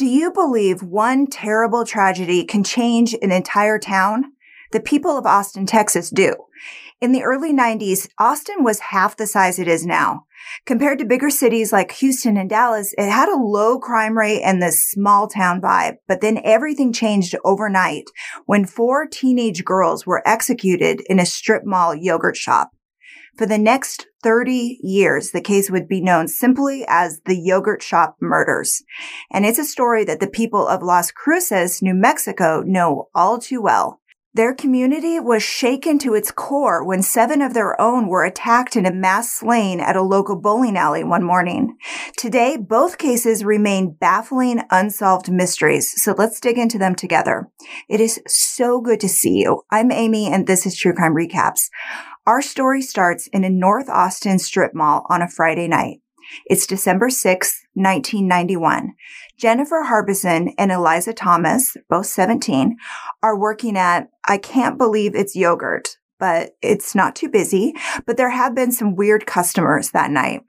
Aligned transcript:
Do 0.00 0.06
you 0.06 0.32
believe 0.32 0.82
one 0.82 1.26
terrible 1.26 1.84
tragedy 1.84 2.42
can 2.42 2.64
change 2.64 3.14
an 3.20 3.30
entire 3.30 3.78
town? 3.78 4.32
The 4.72 4.80
people 4.80 5.18
of 5.18 5.26
Austin, 5.26 5.66
Texas 5.66 6.08
do. 6.08 6.36
In 7.02 7.12
the 7.12 7.22
early 7.22 7.52
90s, 7.52 8.08
Austin 8.18 8.64
was 8.64 8.80
half 8.80 9.14
the 9.14 9.26
size 9.26 9.58
it 9.58 9.68
is 9.68 9.84
now. 9.84 10.24
Compared 10.64 11.00
to 11.00 11.04
bigger 11.04 11.28
cities 11.28 11.70
like 11.70 11.92
Houston 11.92 12.38
and 12.38 12.48
Dallas, 12.48 12.94
it 12.96 13.10
had 13.10 13.28
a 13.28 13.36
low 13.36 13.78
crime 13.78 14.16
rate 14.16 14.40
and 14.40 14.62
this 14.62 14.82
small 14.82 15.28
town 15.28 15.60
vibe. 15.60 15.96
But 16.08 16.22
then 16.22 16.40
everything 16.44 16.94
changed 16.94 17.36
overnight 17.44 18.04
when 18.46 18.64
four 18.64 19.06
teenage 19.06 19.66
girls 19.66 20.06
were 20.06 20.26
executed 20.26 21.02
in 21.10 21.20
a 21.20 21.26
strip 21.26 21.66
mall 21.66 21.94
yogurt 21.94 22.38
shop. 22.38 22.70
For 23.36 23.46
the 23.46 23.58
next 23.58 24.06
30 24.22 24.80
years, 24.82 25.30
the 25.30 25.40
case 25.40 25.70
would 25.70 25.88
be 25.88 26.00
known 26.00 26.28
simply 26.28 26.84
as 26.88 27.20
the 27.24 27.36
yogurt 27.36 27.82
shop 27.82 28.16
murders. 28.20 28.82
And 29.30 29.46
it's 29.46 29.58
a 29.58 29.64
story 29.64 30.04
that 30.04 30.20
the 30.20 30.28
people 30.28 30.66
of 30.66 30.82
Las 30.82 31.10
Cruces, 31.10 31.80
New 31.80 31.94
Mexico 31.94 32.62
know 32.66 33.08
all 33.14 33.38
too 33.38 33.62
well. 33.62 33.99
Their 34.32 34.54
community 34.54 35.18
was 35.18 35.42
shaken 35.42 35.98
to 35.98 36.14
its 36.14 36.30
core 36.30 36.84
when 36.84 37.02
seven 37.02 37.42
of 37.42 37.52
their 37.52 37.78
own 37.80 38.06
were 38.06 38.24
attacked 38.24 38.76
in 38.76 38.86
a 38.86 38.92
mass 38.92 39.32
slaying 39.32 39.80
at 39.80 39.96
a 39.96 40.02
local 40.02 40.36
bowling 40.36 40.76
alley 40.76 41.02
one 41.02 41.24
morning. 41.24 41.76
Today, 42.16 42.56
both 42.56 42.96
cases 42.96 43.44
remain 43.44 43.90
baffling, 43.90 44.62
unsolved 44.70 45.32
mysteries. 45.32 46.00
So 46.00 46.14
let's 46.16 46.38
dig 46.38 46.58
into 46.58 46.78
them 46.78 46.94
together. 46.94 47.48
It 47.88 48.00
is 48.00 48.20
so 48.28 48.80
good 48.80 49.00
to 49.00 49.08
see 49.08 49.38
you. 49.38 49.62
I'm 49.68 49.90
Amy 49.90 50.32
and 50.32 50.46
this 50.46 50.64
is 50.64 50.76
True 50.76 50.94
Crime 50.94 51.16
Recaps. 51.16 51.68
Our 52.24 52.40
story 52.40 52.82
starts 52.82 53.26
in 53.32 53.42
a 53.42 53.50
North 53.50 53.88
Austin 53.88 54.38
strip 54.38 54.74
mall 54.74 55.06
on 55.10 55.22
a 55.22 55.28
Friday 55.28 55.66
night. 55.66 56.02
It's 56.46 56.68
December 56.68 57.10
6, 57.10 57.66
1991. 57.74 58.94
Jennifer 59.40 59.84
Harbison 59.84 60.52
and 60.58 60.70
Eliza 60.70 61.14
Thomas, 61.14 61.74
both 61.88 62.04
17, 62.04 62.76
are 63.22 63.38
working 63.38 63.74
at 63.74 64.10
I 64.28 64.36
Can't 64.36 64.76
Believe 64.76 65.14
It's 65.14 65.34
Yogurt, 65.34 65.96
but 66.18 66.50
it's 66.60 66.94
not 66.94 67.16
too 67.16 67.30
busy. 67.30 67.72
But 68.04 68.18
there 68.18 68.28
have 68.28 68.54
been 68.54 68.70
some 68.70 68.94
weird 68.94 69.24
customers 69.24 69.92
that 69.92 70.10
night. 70.10 70.42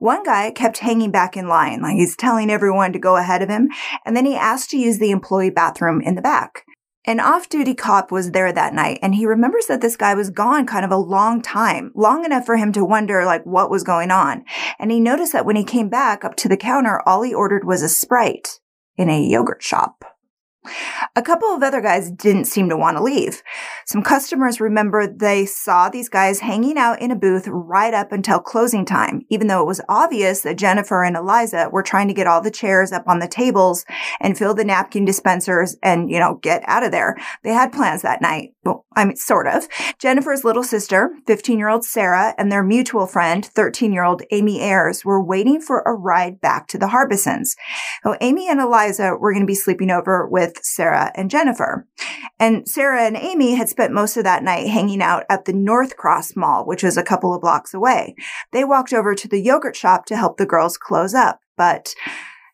One 0.00 0.24
guy 0.24 0.50
kept 0.50 0.78
hanging 0.78 1.12
back 1.12 1.36
in 1.36 1.46
line, 1.46 1.80
like 1.80 1.94
he's 1.94 2.16
telling 2.16 2.50
everyone 2.50 2.92
to 2.92 2.98
go 2.98 3.16
ahead 3.16 3.40
of 3.40 3.48
him, 3.48 3.68
and 4.04 4.16
then 4.16 4.26
he 4.26 4.34
asked 4.34 4.70
to 4.70 4.76
use 4.78 4.98
the 4.98 5.12
employee 5.12 5.50
bathroom 5.50 6.00
in 6.00 6.16
the 6.16 6.22
back. 6.22 6.64
An 7.06 7.20
off 7.20 7.50
duty 7.50 7.74
cop 7.74 8.10
was 8.10 8.30
there 8.30 8.50
that 8.50 8.72
night 8.72 8.98
and 9.02 9.14
he 9.14 9.26
remembers 9.26 9.66
that 9.66 9.82
this 9.82 9.94
guy 9.94 10.14
was 10.14 10.30
gone 10.30 10.64
kind 10.64 10.86
of 10.86 10.90
a 10.90 10.96
long 10.96 11.42
time, 11.42 11.92
long 11.94 12.24
enough 12.24 12.46
for 12.46 12.56
him 12.56 12.72
to 12.72 12.84
wonder 12.84 13.26
like 13.26 13.44
what 13.44 13.70
was 13.70 13.82
going 13.82 14.10
on. 14.10 14.42
And 14.78 14.90
he 14.90 15.00
noticed 15.00 15.34
that 15.34 15.44
when 15.44 15.56
he 15.56 15.64
came 15.64 15.90
back 15.90 16.24
up 16.24 16.34
to 16.36 16.48
the 16.48 16.56
counter, 16.56 17.02
all 17.06 17.20
he 17.20 17.34
ordered 17.34 17.64
was 17.64 17.82
a 17.82 17.90
Sprite 17.90 18.58
in 18.96 19.10
a 19.10 19.22
yogurt 19.22 19.62
shop. 19.62 20.13
A 21.16 21.22
couple 21.22 21.48
of 21.48 21.62
other 21.62 21.80
guys 21.80 22.10
didn't 22.10 22.46
seem 22.46 22.68
to 22.68 22.76
want 22.76 22.96
to 22.96 23.02
leave. 23.02 23.42
Some 23.86 24.02
customers 24.02 24.60
remember 24.60 25.06
they 25.06 25.46
saw 25.46 25.88
these 25.88 26.08
guys 26.08 26.40
hanging 26.40 26.78
out 26.78 27.00
in 27.00 27.10
a 27.10 27.16
booth 27.16 27.46
right 27.48 27.94
up 27.94 28.12
until 28.12 28.40
closing 28.40 28.84
time, 28.84 29.22
even 29.28 29.46
though 29.46 29.60
it 29.60 29.66
was 29.66 29.80
obvious 29.88 30.40
that 30.42 30.58
Jennifer 30.58 31.04
and 31.04 31.16
Eliza 31.16 31.68
were 31.70 31.82
trying 31.82 32.08
to 32.08 32.14
get 32.14 32.26
all 32.26 32.40
the 32.40 32.50
chairs 32.50 32.92
up 32.92 33.06
on 33.06 33.18
the 33.18 33.28
tables 33.28 33.84
and 34.20 34.36
fill 34.36 34.54
the 34.54 34.64
napkin 34.64 35.04
dispensers 35.04 35.76
and, 35.82 36.10
you 36.10 36.18
know, 36.18 36.34
get 36.42 36.62
out 36.66 36.82
of 36.82 36.92
there. 36.92 37.16
They 37.42 37.52
had 37.52 37.72
plans 37.72 38.02
that 38.02 38.22
night. 38.22 38.54
Well, 38.64 38.84
I 38.96 39.04
mean, 39.04 39.16
sort 39.16 39.46
of. 39.46 39.68
Jennifer's 39.98 40.44
little 40.44 40.62
sister, 40.62 41.10
15 41.26 41.58
year 41.58 41.68
old 41.68 41.84
Sarah, 41.84 42.34
and 42.38 42.50
their 42.50 42.62
mutual 42.62 43.06
friend, 43.06 43.44
13 43.44 43.92
year 43.92 44.04
old 44.04 44.22
Amy 44.30 44.60
Ayers, 44.60 45.04
were 45.04 45.22
waiting 45.22 45.60
for 45.60 45.80
a 45.80 45.92
ride 45.92 46.40
back 46.40 46.66
to 46.68 46.78
the 46.78 46.88
Harbisons. 46.88 47.56
So 48.02 48.16
Amy 48.20 48.48
and 48.48 48.60
Eliza 48.60 49.16
were 49.16 49.32
going 49.32 49.42
to 49.42 49.46
be 49.46 49.54
sleeping 49.54 49.90
over 49.90 50.26
with 50.26 50.53
with 50.56 50.64
Sarah 50.64 51.12
and 51.14 51.30
Jennifer. 51.30 51.86
And 52.38 52.68
Sarah 52.68 53.02
and 53.02 53.16
Amy 53.16 53.54
had 53.54 53.68
spent 53.68 53.92
most 53.92 54.16
of 54.16 54.24
that 54.24 54.42
night 54.42 54.68
hanging 54.68 55.02
out 55.02 55.24
at 55.28 55.44
the 55.44 55.52
North 55.52 55.96
Cross 55.96 56.36
Mall, 56.36 56.64
which 56.66 56.82
was 56.82 56.96
a 56.96 57.02
couple 57.02 57.34
of 57.34 57.40
blocks 57.40 57.74
away. 57.74 58.14
They 58.52 58.64
walked 58.64 58.92
over 58.92 59.14
to 59.14 59.28
the 59.28 59.40
yogurt 59.40 59.76
shop 59.76 60.06
to 60.06 60.16
help 60.16 60.36
the 60.36 60.46
girls 60.46 60.78
close 60.78 61.14
up, 61.14 61.40
but 61.56 61.94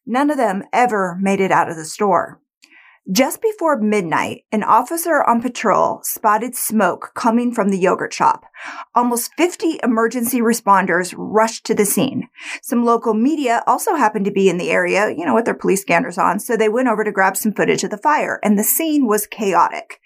none 0.07 0.31
of 0.31 0.37
them 0.37 0.65
ever 0.73 1.17
made 1.21 1.41
it 1.41 1.53
out 1.53 1.71
of 1.71 1.77
the 1.77 1.85
store. 1.85 2.40
Just 3.11 3.43
before 3.43 3.77
midnight, 3.77 4.45
an 4.53 4.63
officer 4.63 5.25
on 5.25 5.43
patrol 5.43 6.01
spotted 6.05 6.55
smoke 6.55 7.11
coming 7.15 7.53
from 7.53 7.71
the 7.71 7.79
yogurt 7.79 8.13
shop. 8.13 8.45
Almost 8.95 9.33
50 9.37 9.81
emergency 9.83 10.41
responders 10.41 11.13
rushed 11.17 11.67
to 11.67 11.75
the 11.75 11.85
scene. 11.85 12.29
Some 12.63 12.85
local 12.85 13.15
media 13.15 13.65
also 13.67 13.97
happened 13.97 14.27
to 14.27 14.31
be 14.31 14.49
in 14.49 14.59
the 14.59 14.71
area, 14.71 15.11
you 15.11 15.27
know, 15.27 15.35
with 15.35 15.45
their 15.45 15.55
police 15.55 15.81
scanners 15.81 16.19
on, 16.19 16.39
so 16.39 16.57
they 16.57 16.69
went 16.69 16.87
over 16.87 17.03
to 17.03 17.11
grab 17.11 17.37
some 17.37 17.53
footage 17.53 17.83
of 17.83 17.91
the 17.91 17.99
fire, 17.99 18.39
and 18.45 18.57
the 18.57 18.63
scene 18.63 19.09
was 19.09 19.27
chaotic. 19.27 19.99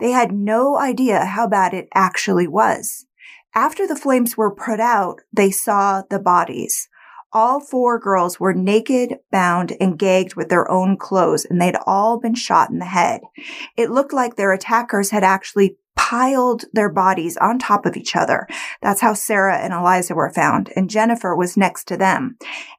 They 0.00 0.12
had 0.12 0.32
no 0.32 0.78
idea 0.78 1.26
how 1.26 1.46
bad 1.48 1.74
it 1.74 1.88
actually 1.94 2.46
was. 2.46 3.04
After 3.54 3.86
the 3.86 3.96
flames 3.96 4.36
were 4.36 4.54
put 4.54 4.80
out, 4.80 5.20
they 5.30 5.50
saw 5.50 6.04
the 6.08 6.20
bodies 6.20 6.88
all 7.36 7.60
four 7.60 7.98
girls 7.98 8.40
were 8.40 8.54
naked, 8.54 9.18
bound, 9.30 9.76
and 9.78 9.98
gagged 9.98 10.36
with 10.36 10.48
their 10.48 10.70
own 10.70 10.96
clothes, 10.96 11.44
and 11.44 11.60
they'd 11.60 11.76
all 11.86 12.18
been 12.18 12.34
shot 12.34 12.70
in 12.70 12.78
the 12.78 12.86
head. 12.86 13.20
It 13.76 13.90
looked 13.90 14.14
like 14.14 14.36
their 14.36 14.54
attackers 14.54 15.10
had 15.10 15.22
actually 15.22 15.76
piled 15.96 16.66
their 16.72 16.88
bodies 16.88 17.36
on 17.38 17.58
top 17.58 17.84
of 17.84 17.96
each 17.96 18.14
other. 18.14 18.46
That's 18.80 19.00
how 19.00 19.14
Sarah 19.14 19.58
and 19.58 19.72
Eliza 19.72 20.14
were 20.14 20.30
found, 20.30 20.70
and 20.76 20.88
Jennifer 20.88 21.34
was 21.34 21.56
next 21.56 21.88
to 21.88 21.96
them. 21.96 22.36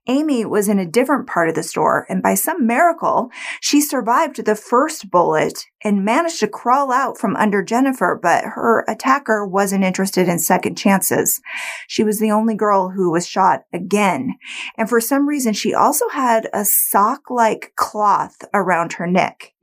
Amy 0.08 0.46
was 0.46 0.70
in 0.70 0.80
a 0.80 0.86
different 0.86 1.28
part 1.28 1.50
of 1.50 1.56
the 1.56 1.64
store, 1.64 2.06
and 2.08 2.24
by 2.24 2.36
some 2.36 2.66
miracle, 2.66 3.30
she 3.60 3.82
survived 3.82 4.46
the 4.46 4.56
first 4.56 5.12
bullet 5.12 5.66
and 5.84 6.06
managed 6.06 6.40
to 6.40 6.48
crawl 6.48 6.92
out 6.92 7.18
from 7.18 7.36
under 7.36 7.62
Jennifer, 7.62 8.18
but 8.22 8.44
her 8.46 8.86
attacker 8.88 9.46
wasn't 9.46 9.84
interested 9.84 10.30
in 10.30 10.40
second 10.40 10.76
chances. 10.78 11.42
She 11.88 12.04
was 12.04 12.20
the 12.20 12.32
only 12.32 12.56
girl 12.56 12.90
who 12.90 13.12
was 13.12 13.28
shot 13.28 13.64
again. 13.74 14.36
And 14.78 14.88
for 14.88 15.02
some 15.02 15.28
reason, 15.28 15.54
she 15.54 15.74
also 15.74 16.08
had 16.10 16.50
a 16.54 16.64
sock-like 16.64 17.74
cloth 17.76 18.38
around 18.54 18.94
her 18.94 19.08
neck. 19.08 19.54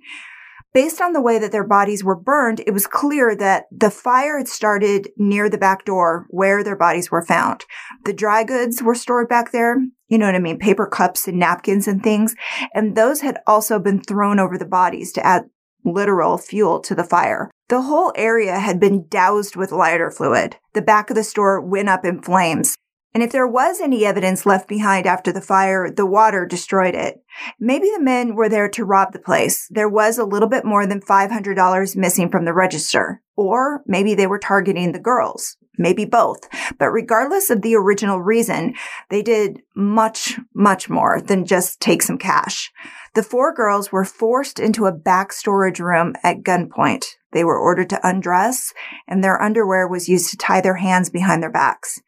Based 0.75 1.01
on 1.01 1.13
the 1.13 1.21
way 1.21 1.39
that 1.39 1.53
their 1.53 1.67
bodies 1.67 2.03
were 2.03 2.17
burned, 2.17 2.61
it 2.67 2.73
was 2.73 2.89
clear 2.89 3.37
that 3.37 3.67
the 3.71 3.93
fire 3.93 4.39
had 4.39 4.49
started 4.49 5.09
near 5.17 5.49
the 5.49 5.57
back 5.57 5.85
door 5.85 6.27
where 6.31 6.65
their 6.65 6.75
bodies 6.75 7.13
were 7.13 7.25
found. 7.25 7.65
The 8.05 8.13
dry 8.13 8.43
goods 8.43 8.83
were 8.83 8.97
stored 8.97 9.29
back 9.29 9.53
there. 9.53 9.77
You 10.09 10.19
know 10.19 10.27
what 10.27 10.35
I 10.35 10.41
mean? 10.41 10.59
Paper 10.59 10.89
cups 10.89 11.29
and 11.29 11.39
napkins 11.39 11.87
and 11.87 12.03
things. 12.03 12.35
And 12.75 12.97
those 12.97 13.21
had 13.21 13.39
also 13.47 13.79
been 13.79 14.03
thrown 14.03 14.41
over 14.41 14.59
the 14.59 14.67
bodies 14.67 15.13
to 15.13 15.25
add 15.25 15.45
literal 15.85 16.39
fuel 16.39 16.81
to 16.81 16.95
the 16.97 17.05
fire. 17.05 17.53
The 17.69 17.83
whole 17.83 18.13
area 18.17 18.59
had 18.59 18.81
been 18.81 19.07
doused 19.09 19.55
with 19.55 19.71
lighter 19.71 20.11
fluid. 20.11 20.57
The 20.73 20.83
back 20.83 21.09
of 21.09 21.15
the 21.15 21.23
store 21.23 21.61
went 21.61 21.89
up 21.89 22.05
in 22.05 22.21
flames. 22.21 22.75
And 23.15 23.23
if 23.23 23.31
there 23.31 23.47
was 23.47 23.81
any 23.81 24.05
evidence 24.05 24.45
left 24.45 24.69
behind 24.69 25.07
after 25.07 25.31
the 25.31 25.41
fire, 25.41 25.89
the 25.89 26.05
water 26.05 26.45
destroyed 26.45 26.97
it. 26.97 27.23
Maybe 27.61 27.89
the 27.89 28.03
men 28.03 28.35
were 28.35 28.49
there 28.49 28.69
to 28.71 28.85
rob 28.85 29.13
the 29.13 29.21
place. 29.21 29.69
There 29.71 29.89
was 29.89 30.19
a 30.19 30.25
little 30.25 30.49
bit 30.49 30.65
more 30.65 30.85
than 30.85 31.01
$500 31.01 31.97
missing 31.97 32.29
from 32.29 32.45
the 32.45 32.53
register. 32.53 33.23
Or 33.37 33.83
maybe 33.87 34.17
they 34.17 34.27
were 34.27 34.41
targeting 34.41 34.91
the 34.91 34.99
girls. 34.99 35.57
Maybe 35.79 36.05
both. 36.05 36.49
But 36.77 36.91
regardless 36.91 37.51
of 37.51 37.63
the 37.63 37.77
original 37.77 38.21
reason, 38.21 38.75
they 39.11 39.23
did 39.23 39.63
much, 39.77 40.39
much 40.53 40.91
more 40.91 41.21
than 41.21 41.47
just 41.47 41.81
take 41.81 42.03
some 42.03 42.19
cash. 42.19 42.73
The 43.15 43.23
four 43.23 43.55
girls 43.55 43.93
were 43.93 44.05
forced 44.05 44.59
into 44.59 44.87
a 44.87 44.93
back 44.93 45.33
storage 45.33 45.79
room 45.79 46.15
at 46.25 46.43
gunpoint. 46.43 47.05
They 47.33 47.45
were 47.45 47.59
ordered 47.59 47.91
to 47.91 48.09
undress 48.09 48.73
and 49.07 49.23
their 49.23 49.41
underwear 49.41 49.87
was 49.87 50.09
used 50.09 50.31
to 50.31 50.37
tie 50.37 50.61
their 50.61 50.77
hands 50.77 51.11
behind 51.11 51.43
their 51.43 51.51
backs. 51.51 52.01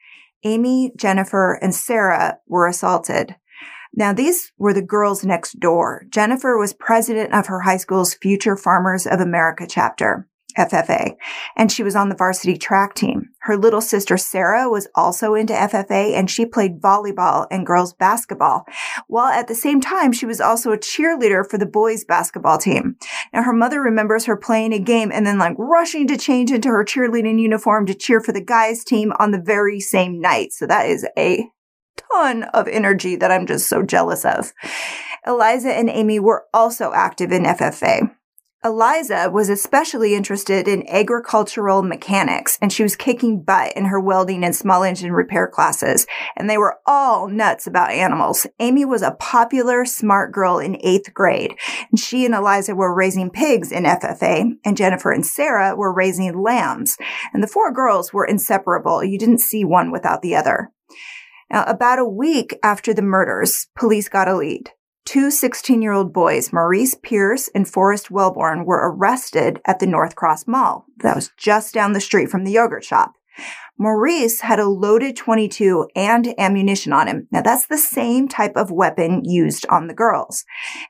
Amy, 0.45 0.93
Jennifer, 0.97 1.55
and 1.55 1.75
Sarah 1.75 2.39
were 2.47 2.67
assaulted. 2.67 3.37
Now, 3.95 4.13
these 4.13 4.53
were 4.59 4.75
the 4.75 4.83
girls 4.83 5.25
next 5.25 5.59
door. 5.59 6.05
Jennifer 6.11 6.59
was 6.59 6.75
president 6.75 7.33
of 7.33 7.47
her 7.47 7.60
high 7.60 7.78
school's 7.78 8.15
Future 8.15 8.57
Farmers 8.57 9.07
of 9.07 9.21
America 9.21 9.66
chapter. 9.69 10.28
FFA, 10.57 11.17
and 11.57 11.71
she 11.71 11.83
was 11.83 11.95
on 11.95 12.09
the 12.09 12.15
varsity 12.15 12.57
track 12.57 12.95
team. 12.95 13.31
Her 13.41 13.57
little 13.57 13.81
sister 13.81 14.17
Sarah 14.17 14.69
was 14.69 14.89
also 14.95 15.35
into 15.35 15.53
FFA 15.53 16.15
and 16.15 16.31
she 16.31 16.47
played 16.47 16.81
volleyball 16.81 17.47
and 17.51 17.67
girls 17.67 17.93
basketball, 17.93 18.65
while 19.07 19.29
at 19.29 19.49
the 19.49 19.55
same 19.55 19.81
time 19.81 20.13
she 20.13 20.27
was 20.27 20.41
also 20.41 20.73
a 20.73 20.79
cheerleader 20.79 21.49
for 21.49 21.59
the 21.59 21.67
boys 21.67 22.05
basketball 22.05 22.59
team. 22.59 22.97
Now 23.33 23.43
her 23.43 23.53
mother 23.53 23.81
remembers 23.81 24.25
her 24.25 24.37
playing 24.37 24.73
a 24.73 24.79
game 24.79 25.13
and 25.13 25.27
then 25.27 25.39
like 25.39 25.57
rushing 25.59 26.07
to 26.09 26.17
change 26.17 26.51
into 26.51 26.69
her 26.69 26.85
cheerleading 26.85 27.41
uniform 27.41 27.87
to 27.87 27.95
cheer 27.95 28.21
for 28.21 28.33
the 28.33 28.45
guys 28.45 28.85
team 28.85 29.13
on 29.19 29.31
the 29.31 29.41
very 29.41 29.81
same 29.81 30.21
night. 30.21 30.53
So 30.53 30.67
that 30.67 30.87
is 30.87 31.07
a 31.17 31.47
ton 32.13 32.45
of 32.45 32.69
energy 32.69 33.17
that 33.17 33.31
I'm 33.31 33.47
just 33.47 33.69
so 33.69 33.83
jealous 33.83 34.25
of. 34.25 34.53
Eliza 35.27 35.73
and 35.73 35.91
Amy 35.91 36.21
were 36.21 36.45
also 36.55 36.93
active 36.93 37.33
in 37.33 37.45
FFA. 37.45 38.16
Eliza 38.65 39.31
was 39.33 39.49
especially 39.49 40.15
interested 40.15 40.67
in 40.67 40.89
agricultural 40.89 41.83
mechanics 41.83 42.59
and 42.61 42.73
she 42.73 42.83
was 42.83 42.97
kicking 42.97 43.41
butt 43.41 43.77
in 43.77 43.85
her 43.85 44.01
welding 44.01 44.43
and 44.43 44.57
small 44.57 44.83
engine 44.83 45.13
repair 45.13 45.47
classes. 45.47 46.07
And 46.37 46.51
they 46.51 46.59
were 46.59 46.79
all 46.87 47.29
nuts 47.29 47.67
about 47.67 47.91
animals. 47.91 48.47
Amy 48.59 48.85
was 48.85 49.03
a 49.03 49.17
popular, 49.21 49.85
smart 49.85 50.33
girl 50.33 50.59
in 50.59 50.79
eighth 50.81 51.15
grade. 51.15 51.55
And 51.91 52.01
she 52.01 52.25
and 52.25 52.35
Eliza 52.35 52.75
were 52.75 52.95
raising 52.95 53.31
pigs 53.31 53.71
in 53.71 53.85
FFA 53.85 54.53
and 54.65 54.77
Jennifer 54.77 55.13
and 55.13 55.25
Sarah 55.25 55.77
were 55.77 55.95
raising 55.95 56.43
lambs. 56.43 56.97
And 57.33 57.43
the 57.43 57.49
four 57.49 57.73
girls 57.73 58.13
were 58.13 58.25
inseparable. 58.25 59.05
You 59.05 59.19
didn't 59.19 59.39
see 59.39 59.65
one 59.65 59.93
without 59.93 60.23
the 60.23 60.35
other. 60.35 60.73
Now, 61.51 61.65
about 61.65 62.01
a 62.01 62.05
week 62.05 62.59
after 62.65 62.93
the 62.93 63.03
murders, 63.03 63.69
police 63.77 64.09
got 64.09 64.29
a 64.29 64.37
lead. 64.37 64.71
Two 65.07 65.31
16 65.31 65.83
year 65.83 65.93
old 65.93 66.13
boys, 66.13 66.53
Maurice 66.53 66.97
Pierce 67.01 67.49
and 67.55 67.67
Forrest 67.67 68.09
Welborn, 68.09 68.67
were 68.67 68.91
arrested 68.91 69.61
at 69.65 69.79
the 69.79 69.87
North 69.87 70.17
Cross 70.17 70.49
Mall. 70.49 70.85
That 70.99 71.15
was 71.15 71.31
just 71.37 71.73
down 71.73 71.93
the 71.93 72.01
street 72.01 72.29
from 72.29 72.43
the 72.43 72.51
yogurt 72.51 72.83
shop. 72.85 73.13
Maurice 73.79 74.41
had 74.41 74.59
a 74.59 74.67
loaded 74.67 75.15
22 75.15 75.89
and 75.95 76.35
ammunition 76.41 76.93
on 76.93 77.07
him. 77.07 77.29
Now 77.31 77.41
that's 77.41 77.69
the 77.69 77.79
same 77.79 78.27
type 78.27 78.57
of 78.57 78.73
weapon 78.73 79.25
used 79.25 79.65
on 79.69 79.87
the 79.87 79.95
girls. 79.95 80.45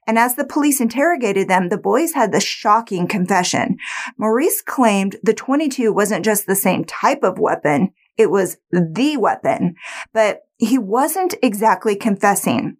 And 0.06 0.18
as 0.18 0.36
the 0.36 0.46
police 0.46 0.80
interrogated 0.80 1.46
them, 1.48 1.68
the 1.68 1.76
boys 1.76 2.14
had 2.14 2.32
the 2.32 2.40
shocking 2.40 3.06
confession. 3.06 3.76
Maurice 4.16 4.62
claimed 4.62 5.16
the 5.22 5.34
22 5.34 5.92
wasn't 5.92 6.24
just 6.24 6.46
the 6.46 6.56
same 6.56 6.84
type 6.84 7.22
of 7.22 7.38
weapon, 7.38 7.92
it 8.16 8.30
was 8.30 8.56
the 8.70 9.18
weapon, 9.18 9.74
but 10.14 10.46
he 10.56 10.78
wasn't 10.78 11.34
exactly 11.42 11.96
confessing. 11.96 12.78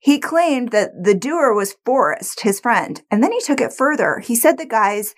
He 0.00 0.18
claimed 0.18 0.70
that 0.70 0.90
the 1.02 1.14
doer 1.14 1.54
was 1.54 1.76
Forrest, 1.84 2.40
his 2.40 2.60
friend, 2.60 3.02
and 3.10 3.22
then 3.22 3.32
he 3.32 3.40
took 3.40 3.60
it 3.60 3.72
further. 3.72 4.20
He 4.20 4.34
said 4.34 4.58
the 4.58 4.66
guys, 4.66 5.14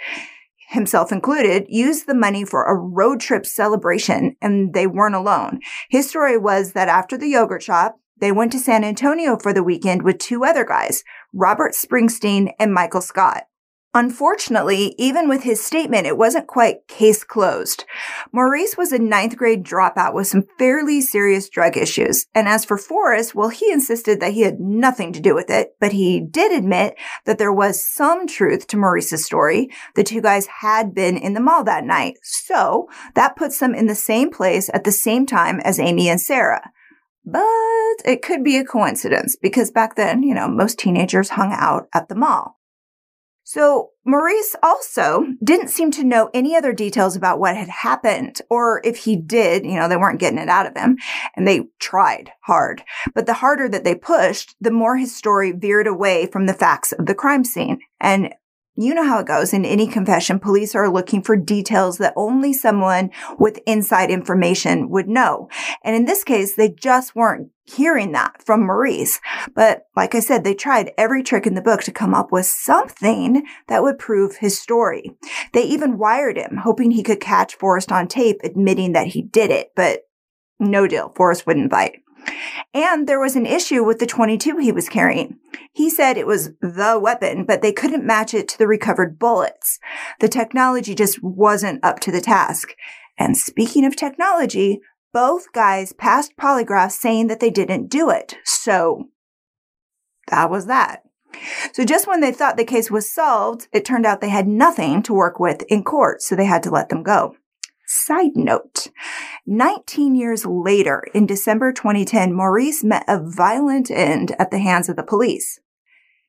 himself 0.68 1.10
included, 1.10 1.66
used 1.68 2.06
the 2.06 2.14
money 2.14 2.44
for 2.44 2.64
a 2.64 2.74
road 2.74 3.20
trip 3.20 3.46
celebration 3.46 4.36
and 4.40 4.74
they 4.74 4.86
weren't 4.86 5.14
alone. 5.14 5.60
His 5.88 6.08
story 6.08 6.36
was 6.36 6.72
that 6.72 6.88
after 6.88 7.16
the 7.16 7.28
yogurt 7.28 7.62
shop, 7.62 7.96
they 8.20 8.32
went 8.32 8.52
to 8.52 8.58
San 8.58 8.84
Antonio 8.84 9.38
for 9.38 9.52
the 9.52 9.62
weekend 9.62 10.02
with 10.02 10.18
two 10.18 10.44
other 10.44 10.64
guys, 10.64 11.04
Robert 11.32 11.72
Springsteen 11.72 12.52
and 12.58 12.74
Michael 12.74 13.00
Scott. 13.00 13.44
Unfortunately, 13.94 14.94
even 14.98 15.28
with 15.28 15.44
his 15.44 15.64
statement, 15.64 16.06
it 16.06 16.18
wasn't 16.18 16.46
quite 16.46 16.86
case 16.88 17.24
closed. 17.24 17.86
Maurice 18.32 18.76
was 18.76 18.92
a 18.92 18.98
ninth 18.98 19.34
grade 19.34 19.64
dropout 19.64 20.12
with 20.12 20.26
some 20.26 20.44
fairly 20.58 21.00
serious 21.00 21.48
drug 21.48 21.74
issues. 21.74 22.26
And 22.34 22.46
as 22.46 22.66
for 22.66 22.76
Forrest, 22.76 23.34
well, 23.34 23.48
he 23.48 23.72
insisted 23.72 24.20
that 24.20 24.34
he 24.34 24.42
had 24.42 24.60
nothing 24.60 25.12
to 25.14 25.20
do 25.20 25.34
with 25.34 25.48
it, 25.48 25.70
but 25.80 25.92
he 25.92 26.20
did 26.20 26.52
admit 26.52 26.96
that 27.24 27.38
there 27.38 27.52
was 27.52 27.82
some 27.82 28.26
truth 28.26 28.66
to 28.68 28.76
Maurice's 28.76 29.24
story. 29.24 29.70
The 29.94 30.04
two 30.04 30.20
guys 30.20 30.46
had 30.60 30.94
been 30.94 31.16
in 31.16 31.32
the 31.32 31.40
mall 31.40 31.64
that 31.64 31.84
night. 31.84 32.18
So 32.22 32.88
that 33.14 33.36
puts 33.36 33.58
them 33.58 33.74
in 33.74 33.86
the 33.86 33.94
same 33.94 34.30
place 34.30 34.68
at 34.74 34.84
the 34.84 34.92
same 34.92 35.24
time 35.24 35.60
as 35.60 35.80
Amy 35.80 36.10
and 36.10 36.20
Sarah. 36.20 36.70
But 37.24 37.40
it 38.04 38.20
could 38.22 38.44
be 38.44 38.58
a 38.58 38.64
coincidence 38.64 39.36
because 39.40 39.70
back 39.70 39.96
then, 39.96 40.22
you 40.22 40.34
know, 40.34 40.46
most 40.46 40.78
teenagers 40.78 41.30
hung 41.30 41.52
out 41.52 41.88
at 41.94 42.08
the 42.08 42.14
mall. 42.14 42.57
So 43.48 43.92
Maurice 44.04 44.54
also 44.62 45.24
didn't 45.42 45.70
seem 45.70 45.90
to 45.92 46.04
know 46.04 46.28
any 46.34 46.54
other 46.54 46.74
details 46.74 47.16
about 47.16 47.38
what 47.38 47.56
had 47.56 47.70
happened, 47.70 48.42
or 48.50 48.82
if 48.84 48.98
he 48.98 49.16
did, 49.16 49.64
you 49.64 49.72
know, 49.72 49.88
they 49.88 49.96
weren't 49.96 50.20
getting 50.20 50.38
it 50.38 50.50
out 50.50 50.66
of 50.66 50.76
him, 50.76 50.98
and 51.34 51.48
they 51.48 51.62
tried 51.78 52.30
hard. 52.42 52.82
But 53.14 53.24
the 53.24 53.32
harder 53.32 53.66
that 53.66 53.84
they 53.84 53.94
pushed, 53.94 54.54
the 54.60 54.70
more 54.70 54.98
his 54.98 55.16
story 55.16 55.52
veered 55.52 55.86
away 55.86 56.26
from 56.26 56.44
the 56.44 56.52
facts 56.52 56.92
of 56.92 57.06
the 57.06 57.14
crime 57.14 57.42
scene. 57.42 57.78
And 57.98 58.34
you 58.80 58.94
know 58.94 59.02
how 59.02 59.18
it 59.18 59.26
goes 59.26 59.52
in 59.52 59.64
any 59.64 59.88
confession. 59.88 60.38
Police 60.38 60.76
are 60.76 60.88
looking 60.88 61.20
for 61.20 61.34
details 61.34 61.98
that 61.98 62.12
only 62.14 62.52
someone 62.52 63.10
with 63.36 63.58
inside 63.66 64.08
information 64.08 64.88
would 64.88 65.08
know. 65.08 65.48
And 65.82 65.96
in 65.96 66.04
this 66.04 66.22
case, 66.22 66.54
they 66.54 66.68
just 66.68 67.16
weren't 67.16 67.50
hearing 67.64 68.12
that 68.12 68.40
from 68.46 68.64
Maurice. 68.64 69.20
But 69.52 69.82
like 69.96 70.14
I 70.14 70.20
said, 70.20 70.44
they 70.44 70.54
tried 70.54 70.92
every 70.96 71.24
trick 71.24 71.44
in 71.44 71.56
the 71.56 71.60
book 71.60 71.82
to 71.82 71.92
come 71.92 72.14
up 72.14 72.30
with 72.30 72.46
something 72.46 73.44
that 73.66 73.82
would 73.82 73.98
prove 73.98 74.36
his 74.36 74.60
story. 74.60 75.10
They 75.52 75.64
even 75.64 75.98
wired 75.98 76.36
him, 76.36 76.58
hoping 76.62 76.92
he 76.92 77.02
could 77.02 77.20
catch 77.20 77.56
Forrest 77.56 77.90
on 77.90 78.06
tape 78.06 78.38
admitting 78.44 78.92
that 78.92 79.08
he 79.08 79.22
did 79.22 79.50
it, 79.50 79.70
but 79.74 80.02
no 80.60 80.86
deal. 80.86 81.12
Forrest 81.16 81.48
wouldn't 81.48 81.70
bite. 81.70 82.02
And 82.74 83.08
there 83.08 83.20
was 83.20 83.36
an 83.36 83.46
issue 83.46 83.84
with 83.84 83.98
the 83.98 84.06
22 84.06 84.58
he 84.58 84.72
was 84.72 84.88
carrying. 84.88 85.38
He 85.72 85.90
said 85.90 86.16
it 86.16 86.26
was 86.26 86.50
the 86.60 86.98
weapon, 87.00 87.44
but 87.44 87.62
they 87.62 87.72
couldn't 87.72 88.04
match 88.04 88.34
it 88.34 88.48
to 88.48 88.58
the 88.58 88.66
recovered 88.66 89.18
bullets. 89.18 89.78
The 90.20 90.28
technology 90.28 90.94
just 90.94 91.22
wasn't 91.22 91.84
up 91.84 92.00
to 92.00 92.12
the 92.12 92.20
task. 92.20 92.74
And 93.18 93.36
speaking 93.36 93.84
of 93.84 93.96
technology, 93.96 94.80
both 95.12 95.52
guys 95.52 95.92
passed 95.92 96.36
polygraphs 96.36 96.92
saying 96.92 97.28
that 97.28 97.40
they 97.40 97.50
didn't 97.50 97.88
do 97.88 98.10
it. 98.10 98.36
So 98.44 99.08
that 100.28 100.50
was 100.50 100.66
that. 100.66 101.02
So 101.72 101.84
just 101.84 102.06
when 102.06 102.20
they 102.20 102.32
thought 102.32 102.56
the 102.56 102.64
case 102.64 102.90
was 102.90 103.10
solved, 103.10 103.68
it 103.72 103.84
turned 103.84 104.06
out 104.06 104.20
they 104.20 104.28
had 104.28 104.48
nothing 104.48 105.02
to 105.04 105.14
work 105.14 105.38
with 105.38 105.62
in 105.68 105.84
court, 105.84 106.22
so 106.22 106.34
they 106.34 106.46
had 106.46 106.62
to 106.64 106.70
let 106.70 106.88
them 106.88 107.02
go. 107.02 107.36
Side 107.90 108.36
note 108.36 108.88
19 109.46 110.14
years 110.14 110.44
later, 110.44 111.04
in 111.14 111.24
December 111.24 111.72
2010, 111.72 112.34
Maurice 112.34 112.84
met 112.84 113.02
a 113.08 113.18
violent 113.18 113.90
end 113.90 114.36
at 114.38 114.50
the 114.50 114.58
hands 114.58 114.90
of 114.90 114.96
the 114.96 115.02
police. 115.02 115.58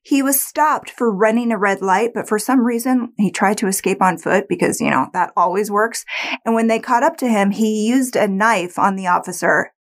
He 0.02 0.24
was 0.24 0.42
stopped 0.42 0.90
for 0.90 1.14
running 1.14 1.52
a 1.52 1.58
red 1.58 1.82
light, 1.82 2.12
but 2.14 2.30
for 2.30 2.40
some 2.40 2.66
reason 2.66 3.12
he 3.18 3.30
tried 3.30 3.58
to 3.58 3.68
escape 3.68 4.02
on 4.02 4.18
foot 4.18 4.48
because, 4.48 4.80
you 4.80 4.90
know, 4.90 5.08
that 5.12 5.34
always 5.36 5.70
works. 5.70 6.06
And 6.46 6.56
when 6.56 6.68
they 6.68 6.80
caught 6.80 7.04
up 7.04 7.18
to 7.18 7.28
him, 7.28 7.52
he 7.52 7.86
used 7.86 8.16
a 8.16 8.30
knife 8.30 8.80
on 8.80 8.96
the 8.96 9.08
officer 9.08 9.74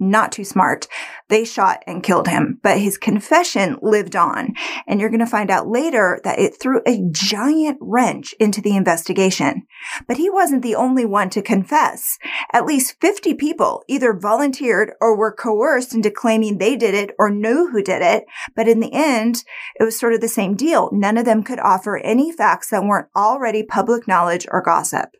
not 0.00 0.32
too 0.32 0.44
smart. 0.44 0.88
They 1.28 1.44
shot 1.44 1.82
and 1.86 2.02
killed 2.02 2.26
him, 2.26 2.58
but 2.62 2.78
his 2.78 2.98
confession 2.98 3.76
lived 3.82 4.16
on. 4.16 4.54
And 4.86 4.98
you're 4.98 5.10
going 5.10 5.20
to 5.20 5.26
find 5.26 5.50
out 5.50 5.68
later 5.68 6.18
that 6.24 6.38
it 6.38 6.58
threw 6.60 6.80
a 6.86 7.02
giant 7.12 7.78
wrench 7.80 8.34
into 8.40 8.60
the 8.60 8.74
investigation. 8.74 9.66
But 10.08 10.16
he 10.16 10.30
wasn't 10.30 10.62
the 10.62 10.74
only 10.74 11.04
one 11.04 11.30
to 11.30 11.42
confess. 11.42 12.18
At 12.52 12.66
least 12.66 13.00
50 13.00 13.34
people 13.34 13.84
either 13.86 14.12
volunteered 14.12 14.92
or 15.00 15.16
were 15.16 15.32
coerced 15.32 15.94
into 15.94 16.10
claiming 16.10 16.58
they 16.58 16.76
did 16.76 16.94
it 16.94 17.14
or 17.18 17.30
knew 17.30 17.68
who 17.70 17.82
did 17.82 18.02
it. 18.02 18.24
But 18.56 18.68
in 18.68 18.80
the 18.80 18.92
end, 18.92 19.44
it 19.78 19.84
was 19.84 19.98
sort 19.98 20.14
of 20.14 20.20
the 20.20 20.28
same 20.28 20.56
deal. 20.56 20.90
None 20.92 21.18
of 21.18 21.24
them 21.24 21.42
could 21.42 21.60
offer 21.60 21.98
any 21.98 22.32
facts 22.32 22.70
that 22.70 22.82
weren't 22.82 23.08
already 23.14 23.62
public 23.62 24.08
knowledge 24.08 24.46
or 24.50 24.62
gossip. 24.62 25.10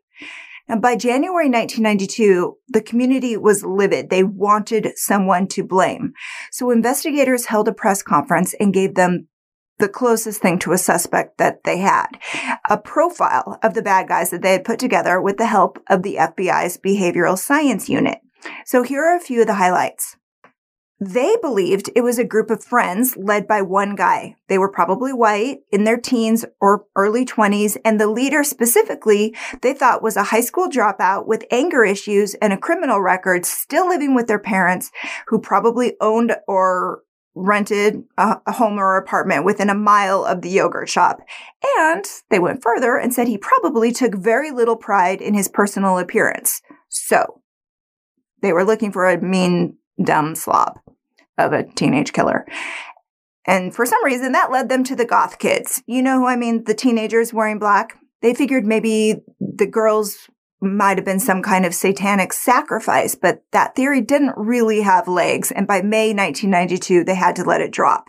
And 0.71 0.81
by 0.81 0.95
January 0.95 1.49
1992, 1.49 2.57
the 2.69 2.81
community 2.81 3.37
was 3.37 3.65
livid. 3.65 4.09
They 4.09 4.23
wanted 4.23 4.93
someone 4.95 5.49
to 5.49 5.65
blame. 5.65 6.13
So 6.53 6.71
investigators 6.71 7.47
held 7.47 7.67
a 7.67 7.73
press 7.73 8.05
conference 8.05 8.55
and 8.61 8.73
gave 8.73 8.95
them 8.95 9.27
the 9.81 9.89
closest 9.89 10.41
thing 10.41 10.61
to 10.61 10.71
a 10.71 10.79
suspect 10.79 11.39
that 11.39 11.65
they 11.65 11.79
had 11.79 12.07
a 12.69 12.79
profile 12.79 13.59
of 13.65 13.75
the 13.75 13.83
bad 13.83 14.07
guys 14.07 14.31
that 14.31 14.43
they 14.43 14.53
had 14.53 14.65
put 14.65 14.79
together 14.79 15.21
with 15.21 15.39
the 15.39 15.47
help 15.47 15.83
of 15.89 16.05
the 16.05 16.15
FBI's 16.15 16.79
behavioral 16.79 17.37
science 17.37 17.89
unit. 17.89 18.19
So 18.65 18.85
here 18.85 19.03
are 19.03 19.17
a 19.17 19.21
few 19.21 19.41
of 19.41 19.49
the 19.49 19.55
highlights. 19.55 20.17
They 21.03 21.35
believed 21.41 21.89
it 21.97 22.03
was 22.03 22.19
a 22.19 22.25
group 22.25 22.51
of 22.51 22.63
friends 22.63 23.17
led 23.17 23.49
by 23.49 23.63
one 23.63 23.95
guy. 23.95 24.37
They 24.49 24.59
were 24.59 24.71
probably 24.71 25.15
white, 25.15 25.61
in 25.73 25.85
their 25.85 25.97
teens 25.97 26.45
or 26.61 26.85
early 26.95 27.25
20s, 27.25 27.79
and 27.87 27.99
the 27.99 28.07
leader 28.07 28.45
specifically 28.45 29.35
they 29.63 29.73
thought 29.73 30.03
was 30.03 30.19
a 30.19 30.25
high 30.25 30.43
school 30.43 30.69
dropout 30.69 31.27
with 31.27 31.47
anger 31.51 31.85
issues 31.85 32.35
and 32.35 32.53
a 32.53 32.59
criminal 32.59 33.01
record, 33.01 33.47
still 33.47 33.89
living 33.89 34.15
with 34.15 34.27
their 34.27 34.39
parents, 34.39 34.91
who 35.29 35.41
probably 35.41 35.95
owned 36.03 36.37
or 36.47 37.01
rented 37.35 38.03
a, 38.19 38.37
a, 38.47 38.53
home 38.53 38.77
or 38.77 38.99
apartment 38.99 39.47
within 39.47 39.71
a 39.71 39.75
mile 39.75 40.23
of 40.27 40.43
the 40.43 40.51
yogurt 40.51 40.91
shop. 40.91 41.21
And 41.79 42.05
they 42.29 42.39
went 42.39 42.63
further 42.63 42.99
and 42.99 43.15
said 43.15 43.27
he 43.27 43.39
probably 43.39 43.91
took 43.91 44.15
very 44.15 44.51
little 44.51 44.77
pride 44.77 45.23
in 45.23 45.33
his 45.33 45.49
personal 45.49 45.97
appearance. 45.97 46.61
So 46.91 47.41
they 48.43 48.53
were 48.53 48.65
looking 48.65 48.93
for 48.93 49.09
a 49.09 49.19
mean, 49.19 49.79
dumb 50.03 50.35
slob 50.35 50.79
of 51.41 51.53
a 51.53 51.65
teenage 51.65 52.13
killer. 52.13 52.47
And 53.47 53.75
for 53.75 53.87
some 53.87 54.05
reason, 54.05 54.33
that 54.33 54.53
led 54.53 54.69
them 54.69 54.85
to 54.85 54.97
the 54.97 55.07
goth 55.07 55.39
kids. 55.39 55.83
You 55.87 56.03
know 56.03 56.19
who 56.19 56.27
I 56.27 56.37
mean? 56.37 56.65
The 56.65 56.75
teenagers 56.75 57.33
wearing 57.33 57.59
black. 57.59 57.97
They 58.23 58.35
figured 58.35 58.67
maybe 58.67 59.17
the 59.41 59.67
girls 59.67 60.29
might 60.61 60.99
have 60.99 61.07
been 61.07 61.21
some 61.21 61.43
kind 61.43 61.65
of 61.65 61.75
satanic 61.75 62.33
sacrifice, 62.33 63.15
but 63.15 63.43
that 63.53 63.75
theory 63.75 64.03
didn't 64.03 64.35
really 64.37 64.83
have 64.83 65.09
legs. 65.09 65.51
And 65.51 65.67
by 65.67 65.81
May 65.81 66.13
1992, 66.13 67.05
they 67.05 67.15
had 67.15 67.35
to 67.37 67.45
let 67.45 67.63
it 67.63 67.73
drop. 67.73 68.05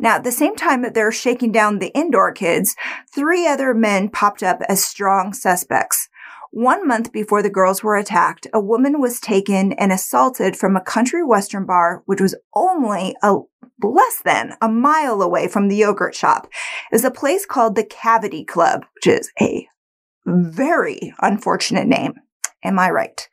Now, 0.00 0.16
at 0.16 0.24
the 0.24 0.32
same 0.32 0.56
time 0.56 0.82
that 0.82 0.94
they're 0.94 1.12
shaking 1.12 1.52
down 1.52 1.78
the 1.78 1.92
indoor 1.94 2.32
kids, 2.32 2.74
three 3.14 3.46
other 3.46 3.74
men 3.74 4.08
popped 4.08 4.42
up 4.42 4.60
as 4.68 4.82
strong 4.82 5.32
suspects. 5.32 6.08
One 6.52 6.86
month 6.86 7.12
before 7.12 7.40
the 7.42 7.48
girls 7.48 7.82
were 7.82 7.96
attacked, 7.96 8.46
a 8.52 8.60
woman 8.60 9.00
was 9.00 9.20
taken 9.20 9.72
and 9.72 9.90
assaulted 9.90 10.54
from 10.54 10.76
a 10.76 10.82
country 10.82 11.24
western 11.24 11.64
bar, 11.64 12.02
which 12.04 12.20
was 12.20 12.34
only 12.54 13.16
a 13.22 13.38
less 13.82 14.20
than 14.22 14.54
a 14.60 14.68
mile 14.68 15.22
away 15.22 15.48
from 15.48 15.68
the 15.68 15.76
yogurt 15.76 16.14
shop. 16.14 16.46
It 16.92 16.94
was 16.94 17.06
a 17.06 17.10
place 17.10 17.46
called 17.46 17.74
the 17.74 17.84
Cavity 17.84 18.44
Club, 18.44 18.84
which 18.94 19.06
is 19.06 19.30
a 19.40 19.66
very 20.26 21.14
unfortunate 21.22 21.86
name. 21.86 22.16
Am 22.62 22.78
I 22.78 22.90
right? 22.90 23.26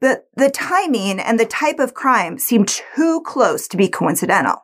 The, 0.00 0.24
the 0.34 0.50
timing 0.50 1.20
and 1.20 1.38
the 1.38 1.46
type 1.46 1.78
of 1.78 1.94
crime 1.94 2.40
seemed 2.40 2.66
too 2.96 3.22
close 3.24 3.68
to 3.68 3.76
be 3.76 3.88
coincidental. 3.88 4.56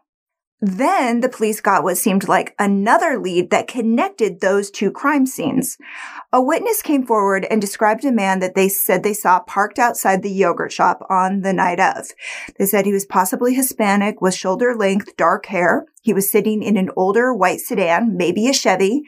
Then 0.66 1.20
the 1.20 1.28
police 1.28 1.60
got 1.60 1.84
what 1.84 1.98
seemed 1.98 2.26
like 2.26 2.54
another 2.58 3.18
lead 3.18 3.50
that 3.50 3.68
connected 3.68 4.40
those 4.40 4.70
two 4.70 4.90
crime 4.90 5.26
scenes. 5.26 5.76
A 6.32 6.40
witness 6.40 6.80
came 6.80 7.04
forward 7.04 7.46
and 7.50 7.60
described 7.60 8.02
a 8.06 8.10
man 8.10 8.38
that 8.38 8.54
they 8.54 8.70
said 8.70 9.02
they 9.02 9.12
saw 9.12 9.40
parked 9.40 9.78
outside 9.78 10.22
the 10.22 10.30
yogurt 10.30 10.72
shop 10.72 11.04
on 11.10 11.42
the 11.42 11.52
night 11.52 11.80
of. 11.80 12.06
They 12.58 12.64
said 12.64 12.86
he 12.86 12.94
was 12.94 13.04
possibly 13.04 13.52
Hispanic 13.52 14.22
with 14.22 14.32
shoulder 14.32 14.74
length 14.74 15.18
dark 15.18 15.44
hair. 15.46 15.84
He 16.04 16.12
was 16.12 16.30
sitting 16.30 16.62
in 16.62 16.76
an 16.76 16.90
older 16.96 17.32
white 17.32 17.60
sedan, 17.60 18.14
maybe 18.14 18.46
a 18.46 18.52
Chevy. 18.52 19.04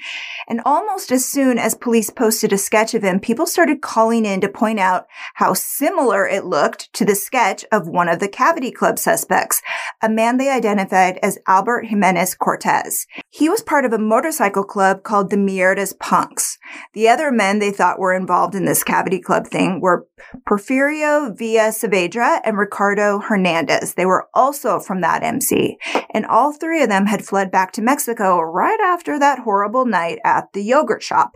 And 0.48 0.62
almost 0.64 1.12
as 1.12 1.26
soon 1.26 1.58
as 1.58 1.74
police 1.74 2.08
posted 2.08 2.54
a 2.54 2.58
sketch 2.58 2.94
of 2.94 3.02
him, 3.02 3.20
people 3.20 3.46
started 3.46 3.82
calling 3.82 4.24
in 4.24 4.40
to 4.40 4.48
point 4.48 4.80
out 4.80 5.06
how 5.34 5.52
similar 5.52 6.26
it 6.26 6.46
looked 6.46 6.90
to 6.94 7.04
the 7.04 7.14
sketch 7.14 7.66
of 7.70 7.86
one 7.86 8.08
of 8.08 8.18
the 8.18 8.28
Cavity 8.28 8.70
Club 8.70 8.98
suspects, 8.98 9.60
a 10.02 10.08
man 10.08 10.38
they 10.38 10.48
identified 10.48 11.18
as 11.22 11.38
Albert 11.46 11.82
Jimenez 11.88 12.34
Cortez. 12.34 13.06
He 13.28 13.50
was 13.50 13.60
part 13.60 13.84
of 13.84 13.92
a 13.92 13.98
motorcycle 13.98 14.64
club 14.64 15.02
called 15.02 15.28
the 15.28 15.36
Mierdas 15.36 15.98
Punks. 15.98 16.56
The 16.94 17.10
other 17.10 17.30
men 17.30 17.58
they 17.58 17.72
thought 17.72 17.98
were 17.98 18.14
involved 18.14 18.54
in 18.54 18.64
this 18.64 18.82
Cavity 18.82 19.20
Club 19.20 19.46
thing 19.46 19.82
were 19.82 20.06
Porfirio 20.48 21.36
Villa 21.36 21.68
Saavedra 21.72 22.40
and 22.42 22.56
Ricardo 22.56 23.18
Hernandez. 23.18 23.94
They 23.94 24.06
were 24.06 24.28
also 24.32 24.80
from 24.80 25.02
that 25.02 25.22
MC. 25.22 25.76
And 26.14 26.24
all 26.24 26.52
three 26.52 26.85
of 26.86 26.90
them 26.90 27.06
had 27.06 27.24
fled 27.24 27.50
back 27.50 27.72
to 27.72 27.82
Mexico 27.82 28.40
right 28.40 28.80
after 28.80 29.18
that 29.18 29.40
horrible 29.40 29.84
night 29.84 30.18
at 30.24 30.52
the 30.52 30.62
yogurt 30.62 31.02
shop. 31.02 31.32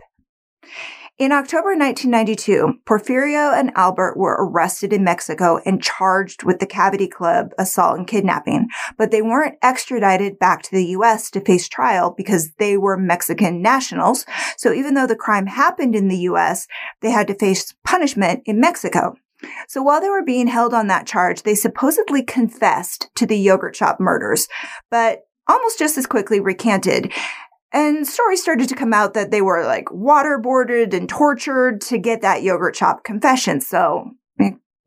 In 1.17 1.31
October 1.31 1.75
1992, 1.75 2.79
Porfirio 2.85 3.53
and 3.53 3.71
Albert 3.75 4.17
were 4.17 4.37
arrested 4.39 4.91
in 4.91 5.03
Mexico 5.03 5.59
and 5.65 5.83
charged 5.83 6.43
with 6.43 6.59
the 6.59 6.65
Cavity 6.65 7.07
Club 7.07 7.51
assault 7.59 7.97
and 7.97 8.07
kidnapping, 8.07 8.69
but 8.97 9.11
they 9.11 9.21
weren't 9.21 9.57
extradited 9.61 10.39
back 10.39 10.63
to 10.63 10.71
the 10.71 10.85
U.S. 10.85 11.29
to 11.31 11.41
face 11.41 11.67
trial 11.67 12.13
because 12.17 12.53
they 12.57 12.75
were 12.75 12.97
Mexican 12.97 13.61
nationals. 13.61 14.25
So 14.57 14.73
even 14.73 14.95
though 14.95 15.05
the 15.05 15.15
crime 15.15 15.45
happened 15.45 15.95
in 15.95 16.07
the 16.07 16.19
U.S., 16.19 16.65
they 17.01 17.11
had 17.11 17.27
to 17.27 17.35
face 17.35 17.75
punishment 17.83 18.41
in 18.45 18.59
Mexico. 18.59 19.15
So 19.67 19.83
while 19.83 20.01
they 20.01 20.09
were 20.09 20.23
being 20.23 20.47
held 20.47 20.73
on 20.73 20.87
that 20.87 21.05
charge, 21.05 21.43
they 21.43 21.55
supposedly 21.55 22.23
confessed 22.23 23.09
to 23.15 23.25
the 23.25 23.37
yogurt 23.37 23.75
shop 23.75 23.99
murders, 23.99 24.47
but 24.89 25.21
almost 25.47 25.79
just 25.79 25.97
as 25.97 26.05
quickly 26.05 26.39
recanted. 26.39 27.11
And 27.73 28.05
stories 28.05 28.41
started 28.41 28.67
to 28.69 28.75
come 28.75 28.93
out 28.93 29.13
that 29.13 29.31
they 29.31 29.41
were 29.41 29.65
like 29.65 29.85
waterboarded 29.85 30.93
and 30.93 31.07
tortured 31.07 31.79
to 31.81 31.97
get 31.97 32.21
that 32.21 32.43
yogurt 32.43 32.75
shop 32.75 33.03
confession. 33.03 33.61
So 33.61 34.11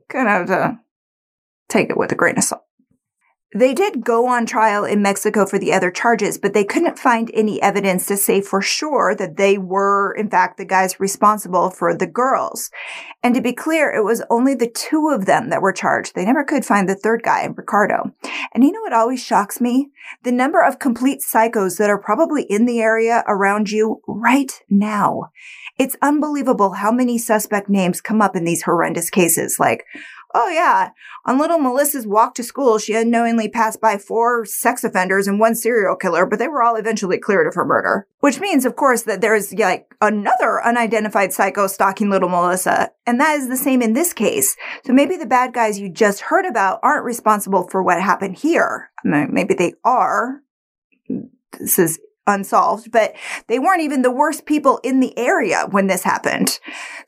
kind 0.09 0.29
of 0.29 0.51
uh, 0.51 0.73
take 1.69 1.91
it 1.91 1.97
with 1.97 2.13
a 2.13 2.15
grain 2.15 2.37
of 2.39 2.45
salt. 2.45 2.64
They 3.57 3.73
did 3.73 4.05
go 4.05 4.27
on 4.27 4.47
trial 4.47 4.85
in 4.85 5.01
Mexico 5.01 5.47
for 5.47 5.61
the 5.61 5.73
other 5.73 5.93
charges, 5.93 6.39
but 6.39 6.55
they 6.55 6.65
couldn't 6.65 6.99
find 6.99 7.31
any 7.33 7.63
evidence 7.63 8.05
to 8.07 8.17
say 8.17 8.41
for 8.41 8.61
sure 8.61 9.15
that 9.15 9.37
they 9.37 9.59
were, 9.59 10.13
in 10.15 10.29
fact, 10.29 10.57
the 10.57 10.65
guys 10.65 10.99
responsible 10.99 11.71
for 11.71 11.95
the 11.95 12.09
girls. 12.09 12.73
And 13.23 13.33
to 13.37 13.41
be 13.41 13.53
clear, 13.53 13.93
it 13.93 14.03
was 14.03 14.25
only 14.29 14.57
the 14.57 14.69
two 14.69 15.09
of 15.09 15.27
them 15.27 15.51
that 15.51 15.63
were 15.63 15.73
charged. 15.73 16.17
They 16.17 16.25
never 16.25 16.43
could 16.43 16.65
find 16.65 16.89
the 16.89 16.97
third 16.97 17.23
guy, 17.23 17.45
Ricardo. 17.45 18.13
And 18.53 18.65
you 18.65 18.73
know 18.73 18.81
what 18.81 18.93
always 18.93 19.23
shocks 19.23 19.61
me? 19.61 19.91
The 20.25 20.33
number 20.33 20.61
of 20.61 20.81
complete 20.81 21.21
psychos 21.21 21.79
that 21.79 21.91
are 21.91 21.99
probably 21.99 22.43
in 22.43 22.67
the 22.67 22.81
area 22.81 23.23
around 23.29 23.71
you 23.71 24.03
right 24.09 24.53
now. 24.69 25.31
It's 25.79 25.97
unbelievable 26.03 26.73
how 26.73 26.91
many 26.91 27.19
suspect 27.19 27.69
names 27.69 28.01
come 28.01 28.21
up 28.21 28.35
in 28.35 28.45
these 28.45 28.63
horrendous 28.63 29.11
cases. 29.11 29.59
Like, 29.61 29.85
Oh 30.37 30.49
yeah. 30.49 30.91
On 31.27 31.39
little 31.39 31.59
Melissa's 31.59 32.09
walk 32.09 32.35
to 32.35 32.43
school, 32.43 32.79
she 32.79 32.95
unknowingly 32.95 33.49
passed 33.49 33.81
by 33.81 33.97
four 33.97 34.45
sex 34.45 34.83
offenders 34.83 35.29
and 35.29 35.39
one 35.39 35.55
serial 35.55 35.95
killer, 35.95 36.27
but 36.27 36.41
they 36.41 36.49
were 36.49 36.63
all 36.63 36.75
eventually 36.75 37.19
cleared 37.19 37.47
of 37.47 37.55
her 37.55 37.65
murder. 37.65 38.09
Which 38.19 38.41
means, 38.41 38.65
of 38.65 38.75
course, 38.75 39.03
that 39.03 39.21
there's 39.21 39.53
like 39.55 39.95
another 40.01 40.61
unidentified 40.65 41.33
psycho 41.33 41.69
stalking 41.69 42.11
little 42.11 42.29
Melissa. 42.29 42.91
And 43.07 43.21
that 43.21 43.39
is 43.39 43.49
the 43.49 43.57
same 43.57 43.81
in 43.81 43.93
this 43.93 44.13
case. 44.13 44.57
So 44.85 44.93
maybe 44.93 45.17
the 45.17 45.25
bad 45.25 45.55
guys 45.55 45.79
you 45.79 45.89
just 45.89 46.23
heard 46.23 46.47
about 46.47 46.81
aren't 46.83 47.05
responsible 47.05 47.69
for 47.69 47.81
what 47.81 48.03
happened 48.03 48.39
here. 48.39 48.91
Maybe 49.05 49.55
they 49.55 49.75
are. 49.85 50.41
This 51.61 51.79
is 51.79 52.01
unsolved, 52.27 52.91
but 52.91 53.15
they 53.47 53.61
weren't 53.61 53.83
even 53.83 54.03
the 54.03 54.11
worst 54.11 54.47
people 54.47 54.81
in 54.83 54.99
the 54.99 55.17
area 55.17 55.67
when 55.71 55.87
this 55.87 56.03
happened. 56.03 56.59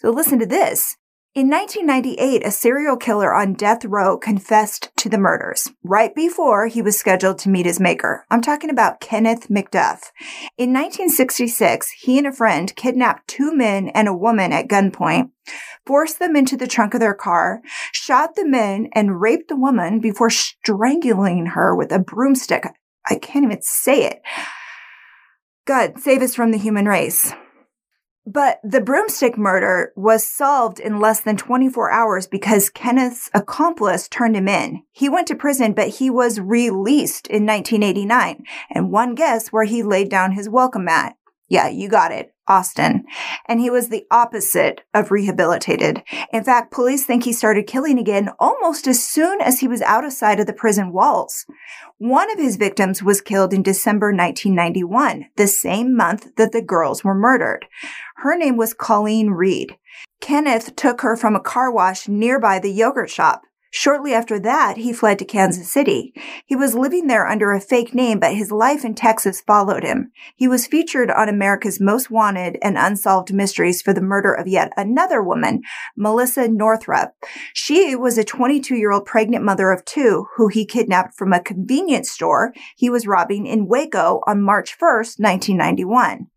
So 0.00 0.10
listen 0.10 0.38
to 0.38 0.46
this. 0.46 0.96
In 1.36 1.50
1998, 1.50 2.46
a 2.46 2.50
serial 2.50 2.96
killer 2.96 3.34
on 3.34 3.52
death 3.52 3.84
row 3.84 4.16
confessed 4.16 4.88
to 4.96 5.10
the 5.10 5.18
murders 5.18 5.70
right 5.84 6.14
before 6.14 6.66
he 6.66 6.80
was 6.80 6.98
scheduled 6.98 7.38
to 7.40 7.50
meet 7.50 7.66
his 7.66 7.78
maker. 7.78 8.24
I'm 8.30 8.40
talking 8.40 8.70
about 8.70 9.02
Kenneth 9.02 9.48
McDuff. 9.48 10.12
In 10.56 10.72
1966, 10.72 11.90
he 11.90 12.16
and 12.16 12.26
a 12.26 12.32
friend 12.32 12.74
kidnapped 12.74 13.28
two 13.28 13.54
men 13.54 13.88
and 13.88 14.08
a 14.08 14.16
woman 14.16 14.50
at 14.50 14.66
gunpoint, 14.66 15.30
forced 15.84 16.20
them 16.20 16.36
into 16.36 16.56
the 16.56 16.66
trunk 16.66 16.94
of 16.94 17.00
their 17.00 17.12
car, 17.12 17.60
shot 17.92 18.34
the 18.34 18.48
men, 18.48 18.88
and 18.94 19.20
raped 19.20 19.50
the 19.50 19.56
woman 19.56 20.00
before 20.00 20.30
strangling 20.30 21.48
her 21.48 21.76
with 21.76 21.92
a 21.92 21.98
broomstick. 21.98 22.64
I 23.10 23.16
can't 23.16 23.44
even 23.44 23.60
say 23.60 24.06
it. 24.06 24.22
God, 25.66 26.00
save 26.00 26.22
us 26.22 26.34
from 26.34 26.52
the 26.52 26.58
human 26.58 26.86
race. 26.86 27.30
But 28.26 28.58
the 28.64 28.80
broomstick 28.80 29.38
murder 29.38 29.92
was 29.94 30.26
solved 30.26 30.80
in 30.80 30.98
less 30.98 31.20
than 31.20 31.36
24 31.36 31.92
hours 31.92 32.26
because 32.26 32.70
Kenneth's 32.70 33.30
accomplice 33.32 34.08
turned 34.08 34.36
him 34.36 34.48
in. 34.48 34.82
He 34.90 35.08
went 35.08 35.28
to 35.28 35.36
prison, 35.36 35.74
but 35.74 35.88
he 35.88 36.10
was 36.10 36.40
released 36.40 37.28
in 37.28 37.46
1989. 37.46 38.44
And 38.70 38.90
one 38.90 39.14
guess 39.14 39.48
where 39.48 39.64
he 39.64 39.84
laid 39.84 40.08
down 40.08 40.32
his 40.32 40.48
welcome 40.48 40.86
mat. 40.86 41.14
Yeah, 41.48 41.68
you 41.68 41.88
got 41.88 42.10
it. 42.10 42.34
Austin. 42.48 43.04
And 43.46 43.60
he 43.60 43.70
was 43.70 43.88
the 43.88 44.06
opposite 44.10 44.82
of 44.94 45.10
rehabilitated. 45.10 46.02
In 46.32 46.44
fact, 46.44 46.72
police 46.72 47.04
think 47.04 47.24
he 47.24 47.32
started 47.32 47.66
killing 47.66 47.98
again 47.98 48.30
almost 48.38 48.86
as 48.86 49.04
soon 49.04 49.40
as 49.40 49.60
he 49.60 49.68
was 49.68 49.82
out 49.82 50.04
of 50.04 50.12
sight 50.12 50.40
of 50.40 50.46
the 50.46 50.52
prison 50.52 50.92
walls. 50.92 51.46
One 51.98 52.30
of 52.30 52.38
his 52.38 52.56
victims 52.56 53.02
was 53.02 53.20
killed 53.20 53.52
in 53.52 53.62
December 53.62 54.08
1991, 54.08 55.26
the 55.36 55.46
same 55.46 55.96
month 55.96 56.34
that 56.36 56.52
the 56.52 56.62
girls 56.62 57.02
were 57.02 57.14
murdered. 57.14 57.66
Her 58.16 58.36
name 58.36 58.56
was 58.56 58.74
Colleen 58.74 59.30
Reed. 59.30 59.76
Kenneth 60.20 60.76
took 60.76 61.00
her 61.00 61.16
from 61.16 61.34
a 61.34 61.40
car 61.40 61.70
wash 61.70 62.08
nearby 62.08 62.58
the 62.58 62.70
yogurt 62.70 63.10
shop. 63.10 63.42
Shortly 63.78 64.14
after 64.14 64.38
that, 64.38 64.78
he 64.78 64.94
fled 64.94 65.18
to 65.18 65.26
Kansas 65.26 65.70
City. 65.70 66.14
He 66.46 66.56
was 66.56 66.74
living 66.74 67.08
there 67.08 67.26
under 67.26 67.52
a 67.52 67.60
fake 67.60 67.92
name, 67.92 68.18
but 68.18 68.32
his 68.32 68.50
life 68.50 68.86
in 68.86 68.94
Texas 68.94 69.42
followed 69.42 69.84
him. 69.84 70.12
He 70.34 70.48
was 70.48 70.66
featured 70.66 71.10
on 71.10 71.28
America's 71.28 71.78
Most 71.78 72.10
Wanted 72.10 72.56
and 72.62 72.78
Unsolved 72.78 73.34
Mysteries 73.34 73.82
for 73.82 73.92
the 73.92 74.00
murder 74.00 74.32
of 74.32 74.48
yet 74.48 74.72
another 74.78 75.22
woman, 75.22 75.60
Melissa 75.94 76.48
Northrup. 76.48 77.10
She 77.52 77.94
was 77.94 78.16
a 78.16 78.24
22 78.24 78.74
year 78.74 78.92
old 78.92 79.04
pregnant 79.04 79.44
mother 79.44 79.70
of 79.70 79.84
two 79.84 80.26
who 80.36 80.48
he 80.48 80.64
kidnapped 80.64 81.14
from 81.14 81.34
a 81.34 81.42
convenience 81.42 82.10
store 82.10 82.54
he 82.76 82.88
was 82.88 83.06
robbing 83.06 83.44
in 83.44 83.68
Waco 83.68 84.22
on 84.26 84.40
March 84.40 84.74
1st, 84.78 85.20
1991. 85.20 86.28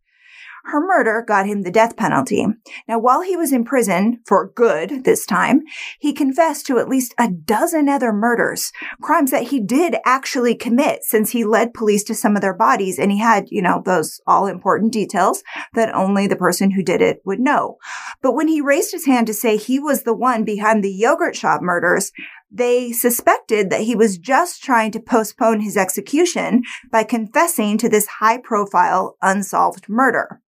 Her 0.72 0.80
murder 0.80 1.24
got 1.28 1.48
him 1.48 1.64
the 1.64 1.72
death 1.72 1.96
penalty. 1.98 2.46
Now, 2.88 3.00
while 3.00 3.22
he 3.22 3.36
was 3.36 3.52
in 3.52 3.64
prison 3.64 4.20
for 4.28 4.52
good 4.54 5.04
this 5.04 5.26
time, 5.26 5.64
he 6.00 6.14
confessed 6.14 6.68
to 6.68 6.78
at 6.78 6.88
least 6.88 7.16
a 7.18 7.28
dozen 7.28 7.90
other 7.90 8.14
murders, 8.14 8.72
crimes 9.02 9.32
that 9.32 9.48
he 9.48 9.60
did 9.60 9.96
actually 10.06 10.54
commit 10.54 11.04
since 11.04 11.32
he 11.32 11.44
led 11.44 11.74
police 11.74 12.04
to 12.04 12.14
some 12.14 12.36
of 12.36 12.44
their 12.44 12.54
bodies 12.54 13.00
and 13.00 13.12
he 13.12 13.18
had, 13.18 13.48
you 13.50 13.64
know, 13.64 13.82
those 13.84 14.22
all 14.28 14.46
important 14.46 14.94
details 14.94 15.42
that 15.74 15.96
only 15.96 16.28
the 16.28 16.36
person 16.36 16.70
who 16.70 16.84
did 16.84 17.02
it 17.02 17.20
would 17.26 17.40
know. 17.40 17.78
But 18.22 18.34
when 18.34 18.48
he 18.48 18.62
raised 18.62 18.92
his 18.92 19.08
hand 19.08 19.26
to 19.26 19.34
say 19.34 19.58
he 19.58 19.80
was 19.80 20.04
the 20.04 20.14
one 20.14 20.44
behind 20.44 20.84
the 20.84 20.94
yogurt 20.94 21.36
shop 21.36 21.64
murders, 21.64 22.12
they 22.52 22.92
suspected 22.92 23.72
that 23.72 23.82
he 23.82 23.96
was 23.96 24.20
just 24.20 24.64
trying 24.64 24.92
to 24.92 25.00
postpone 25.00 25.62
his 25.62 25.78
execution 25.78 26.62
by 26.92 27.04
confessing 27.04 27.80
to 27.80 27.90
this 27.90 28.06
high 28.06 28.38
profile 28.38 29.18
unsolved 29.24 29.90
murder. 29.90 30.42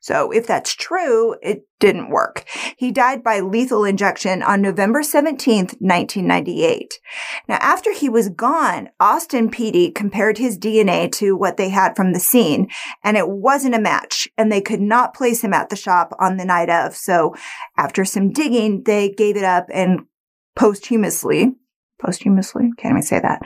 So 0.00 0.30
if 0.30 0.46
that's 0.46 0.74
true, 0.74 1.36
it 1.42 1.66
didn't 1.80 2.10
work. 2.10 2.44
He 2.76 2.90
died 2.90 3.22
by 3.22 3.40
lethal 3.40 3.84
injection 3.84 4.42
on 4.42 4.62
November 4.62 5.02
17th, 5.02 5.76
1998. 5.80 6.94
Now, 7.48 7.56
after 7.60 7.92
he 7.92 8.08
was 8.08 8.28
gone, 8.28 8.90
Austin 9.00 9.50
PD 9.50 9.94
compared 9.94 10.38
his 10.38 10.58
DNA 10.58 11.10
to 11.12 11.36
what 11.36 11.56
they 11.56 11.68
had 11.68 11.96
from 11.96 12.12
the 12.12 12.20
scene, 12.20 12.68
and 13.02 13.16
it 13.16 13.28
wasn't 13.28 13.74
a 13.74 13.80
match, 13.80 14.28
and 14.38 14.50
they 14.50 14.60
could 14.60 14.80
not 14.80 15.14
place 15.14 15.42
him 15.42 15.52
at 15.52 15.68
the 15.68 15.76
shop 15.76 16.14
on 16.18 16.36
the 16.36 16.44
night 16.44 16.70
of. 16.70 16.96
So 16.96 17.34
after 17.76 18.04
some 18.04 18.30
digging, 18.32 18.84
they 18.84 19.10
gave 19.10 19.36
it 19.36 19.44
up 19.44 19.66
and 19.72 20.06
posthumously, 20.56 21.54
posthumously, 22.00 22.70
can't 22.78 22.92
even 22.92 23.02
say 23.02 23.20
that, 23.20 23.42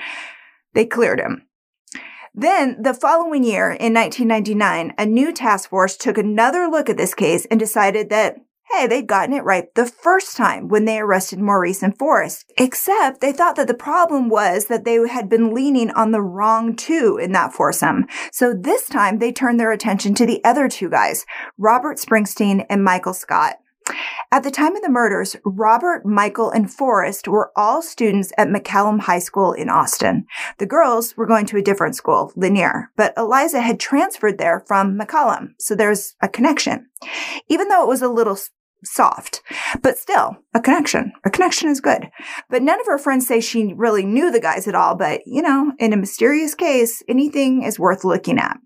they 0.75 0.87
cleared 0.87 1.21
him. 1.21 1.48
Then, 2.35 2.83
the 2.83 2.95
following 2.95 3.45
year, 3.45 3.71
in 3.71 3.95
1999, 3.95 4.95
a 4.99 5.07
new 5.07 5.33
task 5.33 5.71
force 5.71 5.97
took 5.97 6.19
another 6.19 6.67
look 6.67 6.89
at 6.89 6.97
this 6.97 7.15
case 7.15 7.47
and 7.51 7.59
decided 7.59 8.11
that, 8.11 8.37
hey, 8.71 8.87
they'd 8.87 9.07
gotten 9.07 9.35
it 9.35 9.45
right 9.45 9.75
the 9.75 9.87
first 9.87 10.37
time 10.37 10.69
when 10.69 10.85
they 10.85 10.99
arrested 10.99 11.39
Maurice 11.39 11.83
and 11.83 11.99
Forrest. 11.99 12.53
Except 12.59 13.21
they 13.21 13.33
thought 13.33 13.57
that 13.57 13.67
the 13.67 13.75
problem 13.75 14.29
was 14.29 14.67
that 14.67 14.85
they 14.85 14.97
had 15.09 15.29
been 15.29 15.55
leaning 15.55 15.91
on 15.93 16.11
the 16.11 16.21
wrong 16.21 16.77
two 16.77 17.19
in 17.21 17.33
that 17.33 17.55
foursome. 17.55 18.07
So 18.31 18.53
this 18.53 18.87
time 18.89 19.19
they 19.19 19.33
turned 19.33 19.59
their 19.59 19.73
attention 19.73 20.15
to 20.15 20.27
the 20.27 20.45
other 20.45 20.69
two 20.69 20.91
guys, 20.91 21.25
Robert 21.57 21.97
Springsteen 21.97 22.67
and 22.69 22.85
Michael 22.85 23.15
Scott. 23.15 23.57
At 24.31 24.43
the 24.43 24.51
time 24.51 24.77
of 24.77 24.83
the 24.83 24.91
murders, 24.91 25.37
Robert, 25.45 26.05
Michael, 26.05 26.51
and 26.51 26.73
Forrest 26.73 27.29
were 27.29 27.51
all 27.57 27.81
students 27.81 28.33
at 28.37 28.49
McCallum 28.49 29.01
High 29.01 29.19
School 29.19 29.53
in 29.53 29.69
Austin. 29.69 30.27
The 30.59 30.67
girls 30.67 31.17
were 31.17 31.27
going 31.27 31.47
to 31.47 31.57
a 31.57 31.63
different 31.63 31.97
school, 31.97 32.33
Lanier, 32.37 32.91
but 32.97 33.15
Eliza 33.17 33.61
had 33.61 33.81
transferred 33.81 34.39
there 34.39 34.65
from 34.67 34.99
McCallum, 34.99 35.55
so 35.59 35.75
there's 35.75 36.15
a 36.21 36.29
connection. 36.29 36.87
Even 37.49 37.69
though 37.69 37.83
it 37.83 37.89
was 37.89 38.03
a 38.03 38.09
little 38.09 38.39
soft, 38.85 39.43
but 39.83 39.99
still 39.99 40.37
a 40.55 40.61
connection. 40.61 41.13
A 41.25 41.31
connection 41.31 41.69
is 41.69 41.81
good. 41.81 42.11
But 42.49 42.63
none 42.63 42.81
of 42.81 42.87
her 42.87 42.99
friends 42.99 43.27
say 43.27 43.41
she 43.41 43.73
really 43.75 44.05
knew 44.05 44.31
the 44.31 44.41
guys 44.41 44.69
at 44.69 44.75
all, 44.75 44.95
but 44.95 45.23
you 45.27 45.43
know, 45.43 45.73
in 45.79 45.93
a 45.93 45.97
mysterious 45.97 46.55
case, 46.55 47.03
anything 47.09 47.63
is 47.63 47.79
worth 47.79 48.05
looking 48.05 48.39
at. 48.39 48.59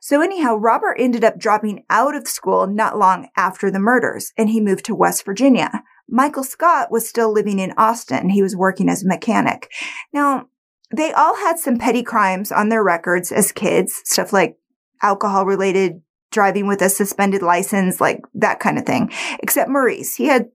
So 0.00 0.20
anyhow, 0.22 0.56
Robert 0.56 0.96
ended 0.98 1.24
up 1.24 1.38
dropping 1.38 1.84
out 1.90 2.14
of 2.14 2.26
school 2.26 2.66
not 2.66 2.98
long 2.98 3.28
after 3.36 3.70
the 3.70 3.78
murders 3.78 4.32
and 4.36 4.48
he 4.48 4.60
moved 4.60 4.84
to 4.86 4.94
West 4.94 5.24
Virginia. 5.24 5.82
Michael 6.08 6.44
Scott 6.44 6.90
was 6.90 7.08
still 7.08 7.32
living 7.32 7.58
in 7.58 7.72
Austin. 7.76 8.30
He 8.30 8.42
was 8.42 8.56
working 8.56 8.88
as 8.88 9.04
a 9.04 9.08
mechanic. 9.08 9.70
Now, 10.12 10.46
they 10.94 11.12
all 11.12 11.36
had 11.36 11.58
some 11.58 11.78
petty 11.78 12.02
crimes 12.02 12.50
on 12.50 12.68
their 12.68 12.82
records 12.82 13.30
as 13.30 13.52
kids, 13.52 14.00
stuff 14.04 14.32
like 14.32 14.56
alcohol 15.02 15.46
related 15.46 16.02
driving 16.32 16.66
with 16.66 16.82
a 16.82 16.88
suspended 16.88 17.42
license, 17.42 18.00
like 18.00 18.22
that 18.34 18.60
kind 18.60 18.78
of 18.78 18.86
thing. 18.86 19.10
Except 19.40 19.68
Maurice, 19.68 20.16
he 20.16 20.26
had 20.26 20.48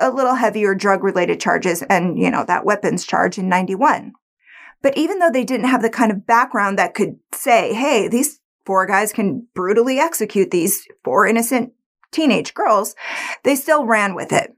a 0.00 0.10
little 0.10 0.34
heavier 0.34 0.74
drug 0.74 1.02
related 1.02 1.40
charges 1.40 1.82
and, 1.82 2.18
you 2.18 2.30
know, 2.30 2.44
that 2.44 2.64
weapons 2.64 3.04
charge 3.04 3.38
in 3.38 3.48
91. 3.48 4.12
But 4.82 4.96
even 4.96 5.18
though 5.18 5.30
they 5.30 5.44
didn't 5.44 5.68
have 5.68 5.82
the 5.82 5.90
kind 5.90 6.10
of 6.10 6.26
background 6.26 6.78
that 6.78 6.94
could 6.94 7.18
say, 7.32 7.72
hey, 7.72 8.08
these 8.08 8.40
four 8.64 8.86
guys 8.86 9.12
can 9.12 9.46
brutally 9.54 9.98
execute 9.98 10.50
these 10.50 10.86
four 11.04 11.26
innocent 11.26 11.72
teenage 12.10 12.54
girls, 12.54 12.94
they 13.42 13.56
still 13.56 13.86
ran 13.86 14.14
with 14.14 14.32
it. 14.32 14.54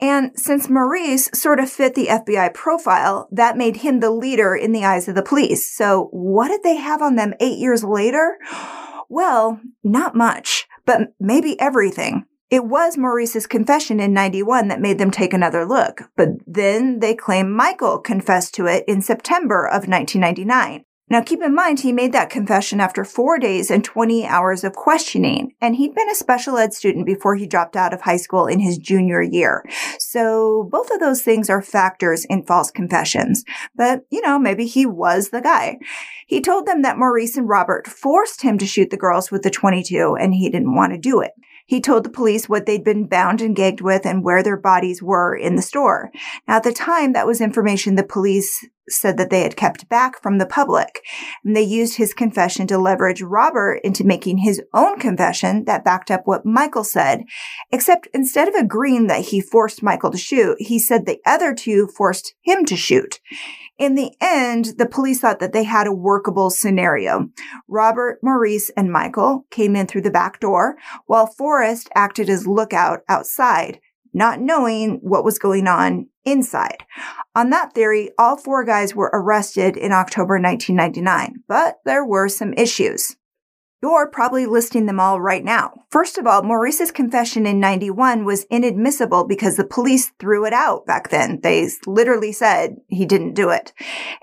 And 0.00 0.32
since 0.34 0.70
Maurice 0.70 1.28
sort 1.34 1.60
of 1.60 1.70
fit 1.70 1.94
the 1.94 2.06
FBI 2.06 2.54
profile, 2.54 3.28
that 3.32 3.58
made 3.58 3.78
him 3.78 4.00
the 4.00 4.10
leader 4.10 4.54
in 4.54 4.72
the 4.72 4.84
eyes 4.84 5.08
of 5.08 5.14
the 5.14 5.22
police. 5.22 5.70
So 5.74 6.08
what 6.10 6.48
did 6.48 6.62
they 6.62 6.76
have 6.76 7.02
on 7.02 7.16
them 7.16 7.34
eight 7.38 7.58
years 7.58 7.84
later? 7.84 8.38
Well, 9.10 9.60
not 9.84 10.14
much, 10.14 10.66
but 10.86 11.12
maybe 11.18 11.60
everything. 11.60 12.24
It 12.48 12.64
was 12.64 12.96
Maurice's 12.96 13.46
confession 13.46 14.00
in 14.00 14.12
91 14.12 14.68
that 14.68 14.80
made 14.80 14.98
them 14.98 15.10
take 15.10 15.32
another 15.32 15.64
look, 15.64 16.02
but 16.16 16.30
then 16.46 16.98
they 16.98 17.14
claim 17.14 17.52
Michael 17.52 17.98
confessed 17.98 18.54
to 18.54 18.66
it 18.66 18.84
in 18.88 19.02
September 19.02 19.66
of 19.66 19.86
1999. 19.86 20.84
Now 21.10 21.20
keep 21.20 21.42
in 21.42 21.56
mind, 21.56 21.80
he 21.80 21.92
made 21.92 22.12
that 22.12 22.30
confession 22.30 22.80
after 22.80 23.04
four 23.04 23.36
days 23.40 23.68
and 23.68 23.84
20 23.84 24.26
hours 24.26 24.62
of 24.62 24.74
questioning, 24.74 25.54
and 25.60 25.74
he'd 25.74 25.92
been 25.92 26.08
a 26.08 26.14
special 26.14 26.56
ed 26.56 26.72
student 26.72 27.04
before 27.04 27.34
he 27.34 27.48
dropped 27.48 27.74
out 27.74 27.92
of 27.92 28.02
high 28.02 28.16
school 28.16 28.46
in 28.46 28.60
his 28.60 28.78
junior 28.78 29.20
year. 29.20 29.64
So 29.98 30.68
both 30.70 30.88
of 30.92 31.00
those 31.00 31.22
things 31.22 31.50
are 31.50 31.62
factors 31.62 32.24
in 32.26 32.46
false 32.46 32.70
confessions. 32.70 33.44
But, 33.74 34.04
you 34.10 34.22
know, 34.22 34.38
maybe 34.38 34.66
he 34.66 34.86
was 34.86 35.30
the 35.30 35.40
guy. 35.40 35.78
He 36.28 36.40
told 36.40 36.66
them 36.66 36.82
that 36.82 36.96
Maurice 36.96 37.36
and 37.36 37.48
Robert 37.48 37.88
forced 37.88 38.42
him 38.42 38.56
to 38.58 38.66
shoot 38.66 38.90
the 38.90 38.96
girls 38.96 39.32
with 39.32 39.42
the 39.42 39.50
22 39.50 40.16
and 40.20 40.32
he 40.32 40.48
didn't 40.48 40.76
want 40.76 40.92
to 40.92 40.98
do 40.98 41.20
it. 41.20 41.32
He 41.70 41.80
told 41.80 42.02
the 42.02 42.10
police 42.10 42.48
what 42.48 42.66
they'd 42.66 42.82
been 42.82 43.06
bound 43.06 43.40
and 43.40 43.54
gagged 43.54 43.80
with 43.80 44.04
and 44.04 44.24
where 44.24 44.42
their 44.42 44.56
bodies 44.56 45.00
were 45.00 45.36
in 45.36 45.54
the 45.54 45.62
store. 45.62 46.10
Now, 46.48 46.56
at 46.56 46.64
the 46.64 46.72
time, 46.72 47.12
that 47.12 47.28
was 47.28 47.40
information 47.40 47.94
the 47.94 48.02
police 48.02 48.66
said 48.88 49.16
that 49.18 49.30
they 49.30 49.42
had 49.42 49.54
kept 49.54 49.88
back 49.88 50.20
from 50.20 50.38
the 50.38 50.46
public. 50.46 51.00
And 51.44 51.54
they 51.54 51.62
used 51.62 51.96
his 51.96 52.12
confession 52.12 52.66
to 52.66 52.76
leverage 52.76 53.22
Robert 53.22 53.80
into 53.84 54.02
making 54.02 54.38
his 54.38 54.60
own 54.74 54.98
confession 54.98 55.64
that 55.66 55.84
backed 55.84 56.10
up 56.10 56.22
what 56.24 56.44
Michael 56.44 56.82
said. 56.82 57.22
Except 57.70 58.08
instead 58.12 58.48
of 58.48 58.56
agreeing 58.56 59.06
that 59.06 59.26
he 59.26 59.40
forced 59.40 59.80
Michael 59.80 60.10
to 60.10 60.18
shoot, 60.18 60.56
he 60.58 60.80
said 60.80 61.06
the 61.06 61.20
other 61.24 61.54
two 61.54 61.86
forced 61.86 62.34
him 62.42 62.64
to 62.64 62.74
shoot. 62.74 63.20
In 63.80 63.94
the 63.94 64.12
end, 64.20 64.74
the 64.76 64.84
police 64.84 65.20
thought 65.20 65.40
that 65.40 65.54
they 65.54 65.64
had 65.64 65.86
a 65.86 65.92
workable 65.92 66.50
scenario. 66.50 67.30
Robert, 67.66 68.18
Maurice, 68.22 68.70
and 68.76 68.92
Michael 68.92 69.46
came 69.50 69.74
in 69.74 69.86
through 69.86 70.02
the 70.02 70.10
back 70.10 70.38
door, 70.38 70.76
while 71.06 71.26
Forrest 71.26 71.88
acted 71.94 72.28
as 72.28 72.46
lookout 72.46 73.00
outside, 73.08 73.80
not 74.12 74.38
knowing 74.38 74.98
what 75.00 75.24
was 75.24 75.38
going 75.38 75.66
on 75.66 76.08
inside. 76.26 76.84
On 77.34 77.48
that 77.50 77.72
theory, 77.72 78.10
all 78.18 78.36
four 78.36 78.64
guys 78.64 78.94
were 78.94 79.10
arrested 79.14 79.78
in 79.78 79.92
October 79.92 80.34
1999, 80.34 81.36
but 81.48 81.76
there 81.86 82.04
were 82.04 82.28
some 82.28 82.52
issues. 82.52 83.16
You're 83.82 84.10
probably 84.10 84.44
listing 84.44 84.84
them 84.84 85.00
all 85.00 85.22
right 85.22 85.42
now. 85.42 85.84
First 85.90 86.18
of 86.18 86.26
all, 86.26 86.42
Maurice's 86.42 86.92
confession 86.92 87.46
in 87.46 87.60
91 87.60 88.26
was 88.26 88.44
inadmissible 88.50 89.24
because 89.26 89.56
the 89.56 89.64
police 89.64 90.12
threw 90.18 90.44
it 90.44 90.52
out 90.52 90.84
back 90.84 91.08
then. 91.08 91.40
They 91.42 91.66
literally 91.86 92.30
said 92.30 92.76
he 92.88 93.06
didn't 93.06 93.32
do 93.32 93.48
it. 93.48 93.72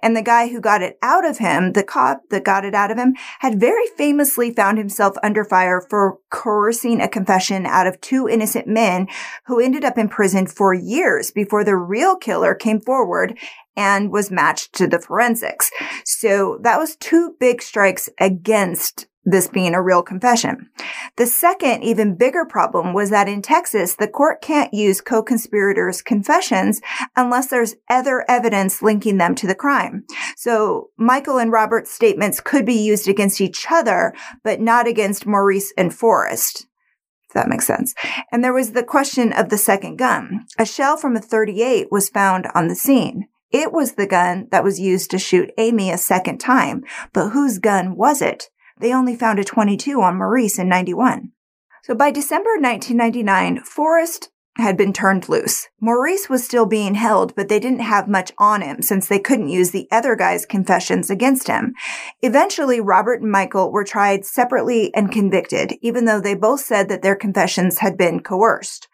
And 0.04 0.15
the 0.15 0.22
guy 0.22 0.50
who 0.50 0.62
got 0.62 0.84
it 0.84 1.00
out 1.02 1.26
of 1.26 1.39
him, 1.39 1.74
the 1.74 1.84
cop 1.84 2.22
that 2.30 2.43
got 2.43 2.65
it 2.65 2.76
out 2.76 2.91
of 2.91 3.00
him, 3.00 3.15
had 3.39 3.60
very 3.60 3.88
famously 3.98 4.54
found 4.54 4.78
himself 4.78 5.15
under 5.24 5.43
fire 5.43 5.82
for 5.89 6.20
coercing 6.30 7.02
a 7.02 7.08
confession 7.08 7.65
out 7.65 7.88
of 7.88 8.00
two 8.00 8.28
innocent 8.30 8.67
men 8.67 9.08
who 9.48 9.60
ended 9.60 9.84
up 9.84 9.98
in 9.98 10.08
prison 10.08 10.46
for 10.46 10.76
years 10.76 11.32
before 11.32 11.63
the 11.63 11.76
real 11.76 12.15
killer 12.15 12.54
came 12.54 12.80
forward 12.80 13.36
and 13.76 14.12
was 14.12 14.30
matched 14.30 14.74
to 14.74 14.88
the 14.88 15.00
forensics. 15.00 15.72
So 16.06 16.60
that 16.62 16.78
was 16.78 16.96
two 16.96 17.36
big 17.39 17.62
strikes 17.62 18.10
against 18.20 19.08
this 19.30 19.48
being 19.48 19.76
a 19.76 19.82
real 19.82 20.02
confession. 20.02 20.70
The 21.18 21.28
second, 21.28 21.84
even 21.84 22.16
bigger 22.16 22.46
problem 22.46 22.94
was 22.94 23.10
that 23.10 23.28
in 23.28 23.42
Texas, 23.42 23.96
the 23.96 24.08
court 24.08 24.42
can't 24.42 24.74
use 24.74 25.02
co-conspirators' 25.02 26.02
confessions 26.02 26.80
unless 27.16 27.48
there's 27.48 27.76
other 27.90 28.24
evidence 28.30 28.82
linking 28.82 29.18
them 29.18 29.36
to 29.36 29.46
the 29.46 29.54
crime. 29.54 30.06
So 30.38 30.92
Michael 30.98 31.40
and 31.40 31.52
Robert's 31.52 31.92
statements 31.92 32.40
could 32.40 32.66
be 32.66 32.76
used 32.76 33.10
against 33.10 33.42
each 33.42 33.68
other, 33.70 34.13
but 34.46 34.62
not 34.62 34.88
against 34.88 35.26
Maurice 35.26 35.74
and 35.78 35.94
Forrest. 35.94 36.66
If 37.28 37.34
that 37.34 37.50
makes 37.50 37.68
sense. 37.68 37.94
And 38.32 38.42
there 38.42 38.54
was 38.54 38.72
the 38.72 38.84
question 38.84 39.34
of 39.34 39.50
the 39.50 39.58
second 39.58 39.98
gun. 39.98 40.46
A 40.58 40.66
shell 40.66 40.96
from 40.96 41.18
a 41.18 41.22
38 41.22 41.92
was 41.92 42.08
found 42.08 42.48
on 42.56 42.70
the 42.70 42.76
scene. 42.76 43.28
It 43.52 43.74
was 43.74 43.94
the 43.94 44.08
gun 44.08 44.48
that 44.52 44.63
was 44.63 44.80
used 44.80 45.12
to 45.12 45.20
shoot 45.20 45.52
Amy 45.58 45.92
a 45.92 45.98
second 45.98 46.38
time, 46.38 46.84
but 47.12 47.30
whose 47.30 47.60
gun 47.60 47.98
was 47.98 48.22
it? 48.22 48.50
They 48.80 48.94
only 48.94 49.16
found 49.16 49.40
a 49.40 49.44
22 49.44 50.02
on 50.02 50.18
Maurice 50.18 50.60
in 50.60 50.70
91. 50.70 51.32
So 51.84 51.96
by 51.96 52.12
December 52.12 52.52
1999, 52.60 53.63
Forrest 53.63 54.30
had 54.58 54.76
been 54.76 54.94
turned 54.94 55.30
loose. 55.30 55.68
Maurice 55.80 56.30
was 56.30 56.44
still 56.44 56.66
being 56.66 56.96
held, 56.96 57.36
but 57.36 57.48
they 57.48 57.60
didn't 57.60 57.80
have 57.80 58.08
much 58.08 58.32
on 58.38 58.62
him 58.62 58.82
since 58.82 59.08
they 59.08 59.20
couldn't 59.20 59.50
use 59.50 59.72
the 59.72 59.88
other 59.92 60.16
guy's 60.16 60.46
confessions 60.46 61.10
against 61.10 61.48
him. 61.48 61.74
Eventually, 62.22 62.82
Robert 62.82 63.22
and 63.22 63.32
Michael 63.32 63.72
were 63.72 63.84
tried 63.84 64.26
separately 64.26 64.94
and 64.96 65.12
convicted, 65.12 65.74
even 65.82 66.06
though 66.06 66.20
they 66.20 66.36
both 66.36 66.62
said 66.62 66.90
that 66.90 67.02
their 67.02 67.16
confessions 67.16 67.80
had 67.80 67.98
been 67.98 68.20
coerced. 68.20 68.88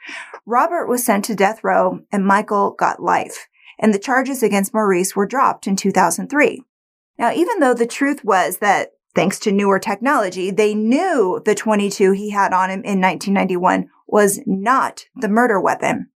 Robert 0.46 0.88
was 0.88 1.06
sent 1.06 1.26
to 1.26 1.36
death 1.36 1.64
row 1.64 2.02
and 2.12 2.26
Michael 2.26 2.72
got 2.72 3.02
life, 3.02 3.48
and 3.80 3.94
the 3.94 4.00
charges 4.00 4.44
against 4.44 4.74
Maurice 4.74 5.16
were 5.16 5.26
dropped 5.26 5.66
in 5.66 5.76
2003. 5.76 6.62
Now, 7.18 7.32
even 7.34 7.60
though 7.60 7.74
the 7.74 7.88
truth 7.88 8.24
was 8.24 8.58
that 8.58 8.93
Thanks 9.16 9.40
to 9.40 9.52
newer 9.52 9.80
technology, 9.80 10.50
they 10.50 10.74
knew 10.74 11.42
the 11.46 11.56
22 11.56 12.14
he 12.14 12.32
had 12.32 12.54
on 12.54 12.70
him 12.70 12.84
in 12.84 13.00
1991 13.00 13.90
was 14.08 14.40
not 14.46 15.06
the 15.16 15.30
murder 15.30 15.60
weapon. 15.62 16.10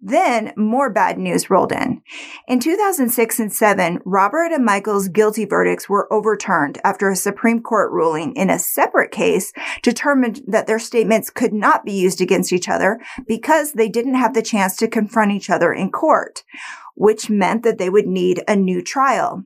Then 0.00 0.52
more 0.56 0.90
bad 0.90 1.18
news 1.18 1.50
rolled 1.50 1.72
in. 1.72 2.02
In 2.46 2.60
2006 2.60 3.40
and 3.40 3.52
7, 3.52 4.00
Robert 4.04 4.52
and 4.52 4.64
Michael's 4.64 5.08
guilty 5.08 5.44
verdicts 5.44 5.88
were 5.88 6.12
overturned 6.12 6.78
after 6.84 7.10
a 7.10 7.16
Supreme 7.16 7.60
Court 7.60 7.90
ruling 7.90 8.32
in 8.36 8.48
a 8.48 8.60
separate 8.60 9.10
case 9.10 9.52
determined 9.82 10.42
that 10.46 10.68
their 10.68 10.78
statements 10.78 11.30
could 11.30 11.52
not 11.52 11.84
be 11.84 11.92
used 11.92 12.20
against 12.20 12.52
each 12.52 12.68
other 12.68 13.00
because 13.26 13.72
they 13.72 13.88
didn't 13.88 14.14
have 14.14 14.34
the 14.34 14.42
chance 14.42 14.76
to 14.76 14.86
confront 14.86 15.32
each 15.32 15.50
other 15.50 15.72
in 15.72 15.90
court 15.90 16.44
which 16.98 17.30
meant 17.30 17.62
that 17.62 17.78
they 17.78 17.88
would 17.88 18.06
need 18.06 18.42
a 18.48 18.56
new 18.56 18.82
trial. 18.82 19.44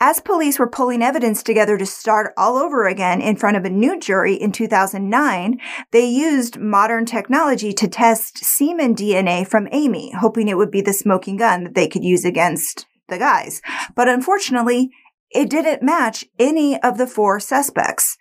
As 0.00 0.20
police 0.20 0.58
were 0.58 0.68
pulling 0.68 1.02
evidence 1.02 1.42
together 1.42 1.78
to 1.78 1.86
start 1.86 2.34
all 2.36 2.58
over 2.58 2.86
again 2.86 3.20
in 3.20 3.36
front 3.36 3.56
of 3.56 3.64
a 3.64 3.70
new 3.70 3.98
jury 3.98 4.34
in 4.34 4.52
2009, 4.52 5.58
they 5.92 6.04
used 6.04 6.58
modern 6.58 7.06
technology 7.06 7.72
to 7.72 7.88
test 7.88 8.38
semen 8.38 8.94
DNA 8.94 9.46
from 9.46 9.68
Amy, 9.70 10.12
hoping 10.18 10.48
it 10.48 10.56
would 10.56 10.70
be 10.70 10.80
the 10.80 10.92
smoking 10.92 11.36
gun 11.36 11.64
that 11.64 11.74
they 11.74 11.88
could 11.88 12.04
use 12.04 12.24
against 12.24 12.86
the 13.08 13.18
guys. 13.18 13.62
But 13.94 14.08
unfortunately, 14.08 14.90
it 15.30 15.50
didn't 15.50 15.82
match 15.82 16.24
any 16.38 16.80
of 16.82 16.98
the 16.98 17.06
four 17.06 17.40
suspects. 17.40 18.16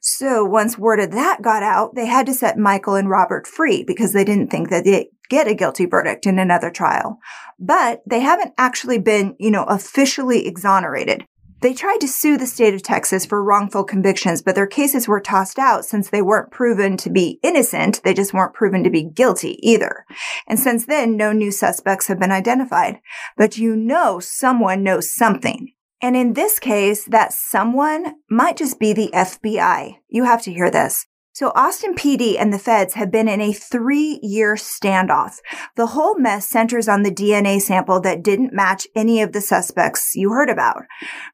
So 0.00 0.44
once 0.44 0.78
word 0.78 1.00
of 1.00 1.12
that 1.12 1.42
got 1.42 1.62
out, 1.62 1.94
they 1.94 2.06
had 2.06 2.26
to 2.26 2.34
set 2.34 2.58
Michael 2.58 2.94
and 2.94 3.08
Robert 3.08 3.46
free 3.46 3.84
because 3.84 4.12
they 4.12 4.24
didn't 4.24 4.48
think 4.48 4.70
that 4.70 4.84
they'd 4.84 5.08
get 5.28 5.46
a 5.46 5.54
guilty 5.54 5.86
verdict 5.86 6.26
in 6.26 6.38
another 6.38 6.70
trial. 6.70 7.18
But 7.58 8.02
they 8.06 8.20
haven't 8.20 8.54
actually 8.58 8.98
been, 8.98 9.36
you 9.38 9.50
know, 9.50 9.64
officially 9.64 10.46
exonerated. 10.46 11.24
They 11.60 11.74
tried 11.74 12.00
to 12.02 12.08
sue 12.08 12.36
the 12.36 12.46
state 12.46 12.74
of 12.74 12.84
Texas 12.84 13.26
for 13.26 13.42
wrongful 13.42 13.82
convictions, 13.82 14.42
but 14.42 14.54
their 14.54 14.66
cases 14.66 15.08
were 15.08 15.20
tossed 15.20 15.58
out 15.58 15.84
since 15.84 16.08
they 16.08 16.22
weren't 16.22 16.52
proven 16.52 16.96
to 16.98 17.10
be 17.10 17.40
innocent. 17.42 18.00
They 18.04 18.14
just 18.14 18.32
weren't 18.32 18.54
proven 18.54 18.84
to 18.84 18.90
be 18.90 19.02
guilty 19.02 19.58
either. 19.68 20.04
And 20.46 20.58
since 20.58 20.86
then, 20.86 21.16
no 21.16 21.32
new 21.32 21.50
suspects 21.50 22.06
have 22.06 22.20
been 22.20 22.30
identified. 22.30 23.00
But 23.36 23.58
you 23.58 23.74
know 23.74 24.20
someone 24.20 24.84
knows 24.84 25.12
something. 25.12 25.72
And 26.00 26.16
in 26.16 26.34
this 26.34 26.60
case, 26.60 27.04
that 27.06 27.32
someone 27.32 28.14
might 28.30 28.56
just 28.56 28.78
be 28.78 28.92
the 28.92 29.10
FBI. 29.12 29.96
You 30.08 30.24
have 30.24 30.42
to 30.42 30.52
hear 30.52 30.70
this. 30.70 31.07
So 31.38 31.52
Austin 31.54 31.94
PD 31.94 32.34
and 32.36 32.52
the 32.52 32.58
feds 32.58 32.94
have 32.94 33.12
been 33.12 33.28
in 33.28 33.40
a 33.40 33.52
three 33.52 34.18
year 34.24 34.56
standoff. 34.56 35.36
The 35.76 35.86
whole 35.86 36.18
mess 36.18 36.48
centers 36.48 36.88
on 36.88 37.04
the 37.04 37.12
DNA 37.12 37.60
sample 37.60 38.00
that 38.00 38.24
didn't 38.24 38.52
match 38.52 38.88
any 38.96 39.22
of 39.22 39.30
the 39.30 39.40
suspects 39.40 40.16
you 40.16 40.30
heard 40.30 40.50
about. 40.50 40.82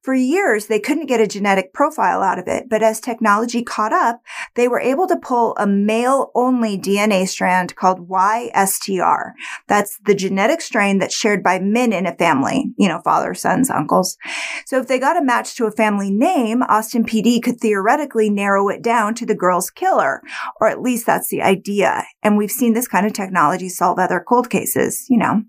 For 0.02 0.12
years, 0.12 0.66
they 0.66 0.78
couldn't 0.78 1.06
get 1.06 1.22
a 1.22 1.26
genetic 1.26 1.72
profile 1.72 2.20
out 2.20 2.38
of 2.38 2.46
it, 2.48 2.68
but 2.68 2.82
as 2.82 3.00
technology 3.00 3.62
caught 3.62 3.94
up, 3.94 4.20
they 4.56 4.68
were 4.68 4.78
able 4.78 5.06
to 5.06 5.16
pull 5.16 5.56
a 5.56 5.66
male 5.66 6.30
only 6.34 6.76
DNA 6.76 7.26
strand 7.26 7.74
called 7.74 8.06
YSTR. 8.06 9.32
That's 9.68 9.98
the 10.04 10.14
genetic 10.14 10.60
strain 10.60 10.98
that's 10.98 11.16
shared 11.16 11.42
by 11.42 11.60
men 11.60 11.94
in 11.94 12.04
a 12.04 12.14
family, 12.14 12.74
you 12.76 12.88
know, 12.88 13.00
fathers, 13.00 13.40
sons, 13.40 13.70
uncles. 13.70 14.18
So 14.66 14.78
if 14.78 14.86
they 14.86 14.98
got 14.98 15.16
a 15.16 15.24
match 15.24 15.56
to 15.56 15.64
a 15.64 15.72
family 15.72 16.10
name, 16.10 16.62
Austin 16.64 17.06
PD 17.06 17.42
could 17.42 17.58
theoretically 17.58 18.28
narrow 18.28 18.68
it 18.68 18.82
down 18.82 19.14
to 19.14 19.24
the 19.24 19.34
girl's 19.34 19.70
killer 19.70 19.93
killer, 19.94 20.22
or 20.60 20.68
at 20.68 20.82
least 20.82 21.06
that's 21.06 21.28
the 21.28 21.42
idea. 21.42 22.04
And 22.22 22.36
we've 22.36 22.50
seen 22.50 22.74
this 22.74 22.88
kind 22.88 23.06
of 23.06 23.12
technology 23.12 23.68
solve 23.68 23.98
other 23.98 24.24
cold 24.26 24.50
cases, 24.50 25.06
you 25.08 25.18
know. 25.18 25.42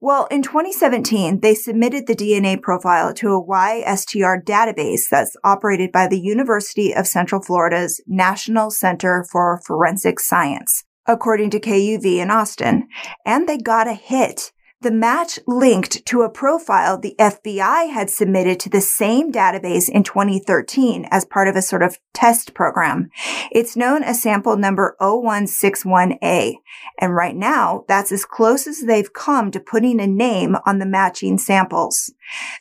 Well, 0.00 0.26
in 0.30 0.42
2017, 0.42 1.40
they 1.40 1.54
submitted 1.54 2.06
the 2.06 2.14
DNA 2.14 2.60
profile 2.60 3.14
to 3.14 3.28
a 3.28 3.42
YSTR 3.42 4.44
database 4.44 5.08
that's 5.10 5.34
operated 5.44 5.92
by 5.92 6.08
the 6.08 6.20
University 6.20 6.94
of 6.94 7.06
Central 7.06 7.40
Florida's 7.40 8.02
National 8.06 8.70
Center 8.70 9.24
for 9.32 9.62
Forensic 9.66 10.20
Science, 10.20 10.84
according 11.06 11.50
to 11.50 11.60
KVUE 11.60 12.18
in 12.18 12.30
Austin. 12.30 12.86
And 13.24 13.48
they 13.48 13.56
got 13.56 13.88
a 13.88 13.94
hit. 13.94 14.52
The 14.80 14.90
match 14.90 15.38
linked 15.46 16.04
to 16.06 16.22
a 16.22 16.28
profile 16.28 16.98
the 16.98 17.14
FBI 17.18 17.90
had 17.90 18.10
submitted 18.10 18.60
to 18.60 18.68
the 18.68 18.82
same 18.82 19.32
database 19.32 19.88
in 19.88 20.02
2013 20.02 21.06
as 21.10 21.24
part 21.24 21.48
of 21.48 21.56
a 21.56 21.62
sort 21.62 21.82
of 21.82 21.98
test 22.12 22.52
program. 22.52 23.08
It's 23.50 23.76
known 23.76 24.02
as 24.02 24.20
sample 24.20 24.56
number 24.58 24.94
0161A. 25.00 26.56
And 26.98 27.14
right 27.14 27.34
now, 27.34 27.84
that's 27.88 28.12
as 28.12 28.26
close 28.26 28.66
as 28.66 28.82
they've 28.82 29.12
come 29.12 29.50
to 29.52 29.60
putting 29.60 30.00
a 30.00 30.06
name 30.06 30.56
on 30.66 30.80
the 30.80 30.86
matching 30.86 31.38
samples. 31.38 32.12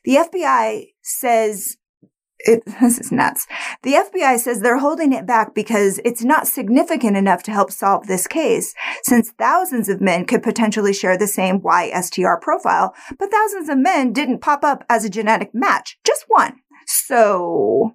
The 0.06 0.16
FBI 0.16 0.94
says 1.02 1.78
it, 2.44 2.64
this 2.82 3.00
is 3.00 3.12
nuts. 3.12 3.48
The 3.82 3.94
FBI 3.94 4.38
says 4.40 4.62
they're 4.62 4.78
holding 4.78 5.14
it 5.14 5.26
back 5.26 5.56
because 5.56 6.00
it's 6.06 6.24
not 6.24 6.48
significant 6.48 7.18
enough 7.18 7.44
to 7.44 7.52
help 7.52 7.72
solve 7.72 8.08
this 8.08 8.28
case, 8.28 8.74
since 9.04 9.32
thousands 9.32 9.90
of 9.90 10.02
men 10.02 10.26
could 10.26 10.44
potentially 10.44 10.94
share 10.94 11.18
the 11.18 11.28
same 11.28 11.60
YSTR 11.60 12.40
profile, 12.42 12.94
but 13.18 13.32
thousands 13.32 13.70
of 13.70 13.78
men 13.78 14.14
didn't 14.14 14.42
pop 14.42 14.64
up 14.64 14.84
as 14.90 15.06
a 15.06 15.10
genetic 15.10 15.54
match, 15.54 15.98
just 16.06 16.26
one. 16.28 16.58
So, 16.86 17.94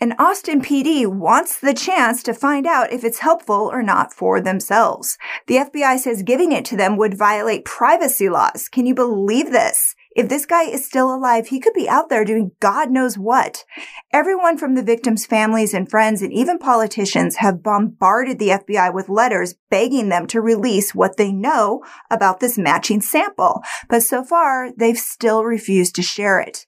and 0.00 0.14
Austin 0.18 0.60
PD 0.60 1.06
wants 1.06 1.58
the 1.58 1.72
chance 1.72 2.22
to 2.24 2.34
find 2.34 2.66
out 2.66 2.92
if 2.92 3.02
it's 3.04 3.20
helpful 3.20 3.70
or 3.72 3.82
not 3.82 4.12
for 4.12 4.40
themselves. 4.40 5.16
The 5.46 5.56
FBI 5.56 5.98
says 5.98 6.22
giving 6.22 6.52
it 6.52 6.64
to 6.66 6.76
them 6.76 6.96
would 6.96 7.16
violate 7.16 7.64
privacy 7.64 8.28
laws. 8.28 8.68
Can 8.68 8.84
you 8.84 8.94
believe 8.94 9.52
this? 9.52 9.94
If 10.16 10.30
this 10.30 10.46
guy 10.46 10.62
is 10.62 10.86
still 10.86 11.14
alive, 11.14 11.48
he 11.48 11.60
could 11.60 11.74
be 11.74 11.90
out 11.90 12.08
there 12.08 12.24
doing 12.24 12.52
God 12.58 12.90
knows 12.90 13.18
what. 13.18 13.66
Everyone 14.14 14.56
from 14.56 14.74
the 14.74 14.82
victims' 14.82 15.26
families 15.26 15.74
and 15.74 15.90
friends 15.90 16.22
and 16.22 16.32
even 16.32 16.58
politicians 16.58 17.36
have 17.36 17.62
bombarded 17.62 18.38
the 18.38 18.48
FBI 18.48 18.94
with 18.94 19.10
letters 19.10 19.56
begging 19.68 20.08
them 20.08 20.26
to 20.28 20.40
release 20.40 20.94
what 20.94 21.18
they 21.18 21.32
know 21.32 21.84
about 22.10 22.40
this 22.40 22.56
matching 22.56 23.02
sample. 23.02 23.62
But 23.90 24.04
so 24.04 24.24
far, 24.24 24.70
they've 24.74 24.96
still 24.96 25.44
refused 25.44 25.94
to 25.96 26.02
share 26.02 26.40
it. 26.40 26.64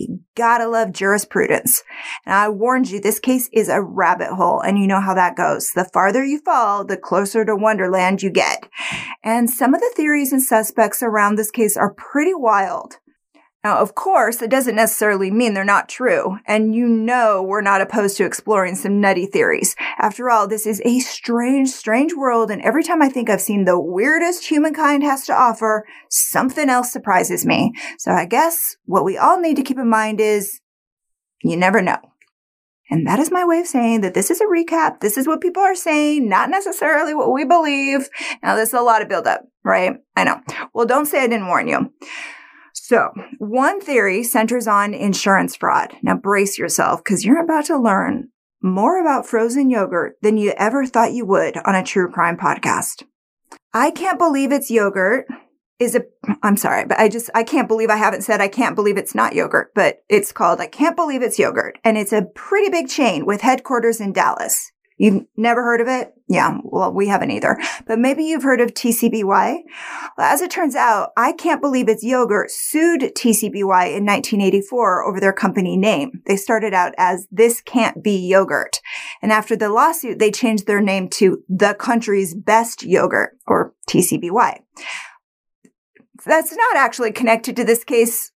You 0.00 0.20
gotta 0.34 0.66
love 0.66 0.92
jurisprudence. 0.92 1.82
And 2.24 2.34
I 2.34 2.48
warned 2.48 2.88
you, 2.90 3.00
this 3.00 3.20
case 3.20 3.50
is 3.52 3.68
a 3.68 3.82
rabbit 3.82 4.28
hole, 4.28 4.60
and 4.60 4.78
you 4.78 4.86
know 4.86 5.00
how 5.00 5.12
that 5.14 5.36
goes. 5.36 5.70
The 5.74 5.88
farther 5.92 6.24
you 6.24 6.40
fall, 6.40 6.84
the 6.84 6.96
closer 6.96 7.44
to 7.44 7.54
Wonderland 7.54 8.22
you 8.22 8.30
get. 8.30 8.66
And 9.22 9.50
some 9.50 9.74
of 9.74 9.80
the 9.80 9.92
theories 9.94 10.32
and 10.32 10.42
suspects 10.42 11.02
around 11.02 11.36
this 11.36 11.50
case 11.50 11.76
are 11.76 11.92
pretty 11.92 12.32
wild. 12.34 12.96
Now, 13.62 13.78
of 13.78 13.94
course, 13.94 14.40
it 14.40 14.50
doesn't 14.50 14.76
necessarily 14.76 15.30
mean 15.30 15.52
they're 15.52 15.64
not 15.64 15.88
true. 15.88 16.38
And 16.46 16.74
you 16.74 16.88
know 16.88 17.42
we're 17.42 17.60
not 17.60 17.82
opposed 17.82 18.16
to 18.16 18.24
exploring 18.24 18.74
some 18.74 19.00
nutty 19.00 19.26
theories. 19.26 19.76
After 19.98 20.30
all, 20.30 20.48
this 20.48 20.66
is 20.66 20.80
a 20.84 21.00
strange, 21.00 21.68
strange 21.68 22.14
world. 22.14 22.50
And 22.50 22.62
every 22.62 22.82
time 22.82 23.02
I 23.02 23.10
think 23.10 23.28
I've 23.28 23.42
seen 23.42 23.66
the 23.66 23.78
weirdest 23.78 24.46
humankind 24.46 25.02
has 25.02 25.26
to 25.26 25.34
offer, 25.34 25.86
something 26.08 26.70
else 26.70 26.90
surprises 26.90 27.44
me. 27.44 27.72
So 27.98 28.12
I 28.12 28.24
guess 28.24 28.76
what 28.86 29.04
we 29.04 29.18
all 29.18 29.38
need 29.38 29.56
to 29.56 29.62
keep 29.62 29.78
in 29.78 29.90
mind 29.90 30.22
is 30.22 30.60
you 31.42 31.56
never 31.56 31.82
know. 31.82 31.98
And 32.90 33.06
that 33.06 33.20
is 33.20 33.30
my 33.30 33.44
way 33.44 33.60
of 33.60 33.66
saying 33.66 34.00
that 34.00 34.14
this 34.14 34.30
is 34.30 34.40
a 34.40 34.46
recap. 34.46 35.00
This 35.00 35.16
is 35.16 35.26
what 35.26 35.40
people 35.40 35.62
are 35.62 35.76
saying, 35.76 36.28
not 36.28 36.50
necessarily 36.50 37.14
what 37.14 37.32
we 37.32 37.44
believe. 37.44 38.08
Now, 38.42 38.56
there's 38.56 38.72
a 38.72 38.80
lot 38.80 39.00
of 39.00 39.08
buildup, 39.08 39.42
right? 39.62 39.96
I 40.16 40.24
know. 40.24 40.40
Well, 40.74 40.86
don't 40.86 41.06
say 41.06 41.22
I 41.22 41.28
didn't 41.28 41.46
warn 41.46 41.68
you. 41.68 41.92
So, 42.72 43.12
one 43.38 43.80
theory 43.80 44.22
centers 44.22 44.66
on 44.66 44.94
insurance 44.94 45.56
fraud. 45.56 45.96
Now, 46.02 46.16
brace 46.16 46.58
yourself 46.58 47.02
because 47.04 47.24
you're 47.24 47.42
about 47.42 47.66
to 47.66 47.78
learn 47.78 48.28
more 48.62 49.00
about 49.00 49.26
frozen 49.26 49.70
yogurt 49.70 50.16
than 50.22 50.36
you 50.36 50.52
ever 50.56 50.86
thought 50.86 51.12
you 51.12 51.24
would 51.24 51.56
on 51.64 51.74
a 51.74 51.82
true 51.82 52.10
crime 52.10 52.36
podcast. 52.36 53.04
I 53.72 53.90
can't 53.90 54.18
believe 54.18 54.52
it's 54.52 54.70
yogurt 54.70 55.26
is 55.78 55.94
a, 55.94 56.02
I'm 56.42 56.58
sorry, 56.58 56.84
but 56.84 56.98
I 56.98 57.08
just, 57.08 57.30
I 57.34 57.42
can't 57.42 57.68
believe 57.68 57.88
I 57.88 57.96
haven't 57.96 58.22
said 58.22 58.40
I 58.40 58.48
can't 58.48 58.76
believe 58.76 58.98
it's 58.98 59.14
not 59.14 59.34
yogurt, 59.34 59.70
but 59.74 60.02
it's 60.08 60.30
called 60.30 60.60
I 60.60 60.66
can't 60.66 60.96
believe 60.96 61.22
it's 61.22 61.38
yogurt. 61.38 61.78
And 61.82 61.96
it's 61.96 62.12
a 62.12 62.26
pretty 62.34 62.70
big 62.70 62.88
chain 62.88 63.24
with 63.24 63.40
headquarters 63.40 64.00
in 64.00 64.12
Dallas. 64.12 64.70
You've 65.00 65.24
never 65.34 65.62
heard 65.62 65.80
of 65.80 65.88
it? 65.88 66.12
Yeah, 66.28 66.58
well, 66.62 66.92
we 66.92 67.08
haven't 67.08 67.30
either. 67.30 67.58
But 67.86 67.98
maybe 67.98 68.22
you've 68.22 68.42
heard 68.42 68.60
of 68.60 68.74
TCBY. 68.74 69.24
Well, 69.24 69.54
as 70.18 70.42
it 70.42 70.50
turns 70.50 70.76
out, 70.76 71.12
I 71.16 71.32
can't 71.32 71.62
believe 71.62 71.88
it's 71.88 72.04
yogurt 72.04 72.50
sued 72.50 73.00
TCBY 73.00 73.96
in 73.96 74.04
1984 74.04 75.04
over 75.04 75.18
their 75.18 75.32
company 75.32 75.78
name. 75.78 76.20
They 76.26 76.36
started 76.36 76.74
out 76.74 76.92
as 76.98 77.26
This 77.32 77.62
Can't 77.62 78.04
Be 78.04 78.14
Yogurt. 78.14 78.82
And 79.22 79.32
after 79.32 79.56
the 79.56 79.70
lawsuit, 79.70 80.18
they 80.18 80.30
changed 80.30 80.66
their 80.66 80.82
name 80.82 81.08
to 81.12 81.42
The 81.48 81.72
Country's 81.72 82.34
Best 82.34 82.82
Yogurt 82.82 83.38
or 83.46 83.72
TCBY. 83.88 84.58
That's 86.26 86.54
not 86.54 86.76
actually 86.76 87.12
connected 87.12 87.56
to 87.56 87.64
this 87.64 87.84
case 87.84 88.32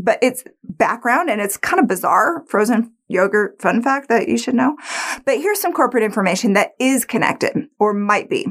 but 0.00 0.18
it's 0.22 0.44
background 0.62 1.28
and 1.28 1.40
it's 1.40 1.56
kind 1.56 1.80
of 1.80 1.88
bizarre 1.88 2.44
frozen 2.46 2.92
yogurt 3.08 3.60
fun 3.60 3.82
fact 3.82 4.08
that 4.08 4.28
you 4.28 4.38
should 4.38 4.54
know. 4.54 4.76
But 5.24 5.38
here's 5.38 5.60
some 5.60 5.72
corporate 5.72 6.04
information 6.04 6.52
that 6.52 6.72
is 6.78 7.04
connected 7.04 7.68
or 7.78 7.92
might 7.92 8.30
be. 8.30 8.42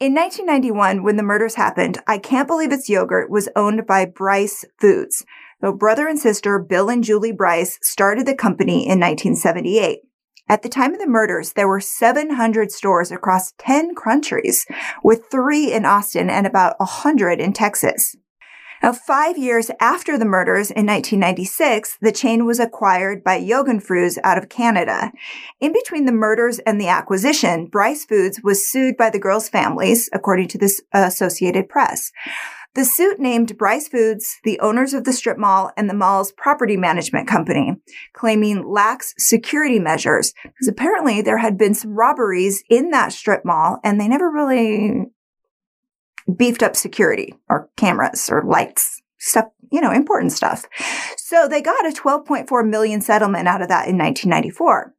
In 0.00 0.14
1991, 0.14 1.02
when 1.02 1.16
the 1.16 1.22
murders 1.22 1.56
happened, 1.56 1.98
I 2.06 2.18
can't 2.18 2.48
believe 2.48 2.72
it's 2.72 2.88
yogurt 2.88 3.30
was 3.30 3.48
owned 3.56 3.86
by 3.86 4.06
Brice 4.06 4.64
Foods. 4.80 5.24
The 5.60 5.72
brother 5.72 6.06
and 6.06 6.18
sister 6.18 6.58
Bill 6.60 6.88
and 6.88 7.02
Julie 7.02 7.32
Brice 7.32 7.78
started 7.82 8.26
the 8.26 8.36
company 8.36 8.84
in 8.86 9.00
1978. 9.00 9.98
At 10.48 10.62
the 10.62 10.68
time 10.68 10.94
of 10.94 11.00
the 11.00 11.06
murders, 11.06 11.52
there 11.52 11.68
were 11.68 11.80
700 11.80 12.72
stores 12.72 13.12
across 13.12 13.52
10 13.58 13.94
countries, 13.94 14.64
with 15.02 15.26
three 15.30 15.72
in 15.72 15.84
Austin 15.84 16.30
and 16.30 16.46
about 16.46 16.78
100 16.78 17.38
in 17.38 17.52
Texas. 17.52 18.16
Now, 18.82 18.92
five 18.92 19.36
years 19.36 19.70
after 19.80 20.16
the 20.16 20.24
murders 20.24 20.70
in 20.70 20.86
1996, 20.86 21.98
the 22.00 22.12
chain 22.12 22.46
was 22.46 22.60
acquired 22.60 23.24
by 23.24 23.40
Yogen 23.40 23.82
Foods 23.82 24.18
out 24.22 24.38
of 24.38 24.48
Canada. 24.48 25.10
In 25.60 25.72
between 25.72 26.04
the 26.04 26.12
murders 26.12 26.60
and 26.60 26.80
the 26.80 26.88
acquisition, 26.88 27.66
Brice 27.66 28.04
Foods 28.04 28.40
was 28.42 28.70
sued 28.70 28.96
by 28.96 29.10
the 29.10 29.18
girls' 29.18 29.48
families, 29.48 30.08
according 30.12 30.48
to 30.48 30.58
the 30.58 30.72
Associated 30.92 31.68
Press. 31.68 32.12
The 32.74 32.84
suit 32.84 33.18
named 33.18 33.58
Brice 33.58 33.88
Foods 33.88 34.36
the 34.44 34.60
owners 34.60 34.94
of 34.94 35.02
the 35.02 35.12
strip 35.12 35.38
mall 35.38 35.72
and 35.76 35.90
the 35.90 35.94
mall's 35.94 36.30
property 36.32 36.76
management 36.76 37.26
company, 37.26 37.74
claiming 38.12 38.64
lax 38.68 39.14
security 39.18 39.80
measures 39.80 40.32
because 40.44 40.68
apparently 40.68 41.20
there 41.20 41.38
had 41.38 41.58
been 41.58 41.74
some 41.74 41.94
robberies 41.94 42.62
in 42.70 42.90
that 42.90 43.12
strip 43.12 43.44
mall 43.44 43.80
and 43.82 44.00
they 44.00 44.06
never 44.06 44.30
really 44.30 45.06
beefed 46.36 46.62
up 46.62 46.76
security 46.76 47.34
or 47.48 47.68
cameras 47.76 48.28
or 48.30 48.42
lights, 48.44 49.00
stuff, 49.18 49.46
you 49.70 49.80
know, 49.80 49.92
important 49.92 50.32
stuff. 50.32 50.64
So 51.16 51.48
they 51.48 51.62
got 51.62 51.86
a 51.86 51.90
12.4 51.90 52.68
million 52.68 53.00
settlement 53.00 53.48
out 53.48 53.62
of 53.62 53.68
that 53.68 53.88
in 53.88 53.98
1994. 53.98 54.94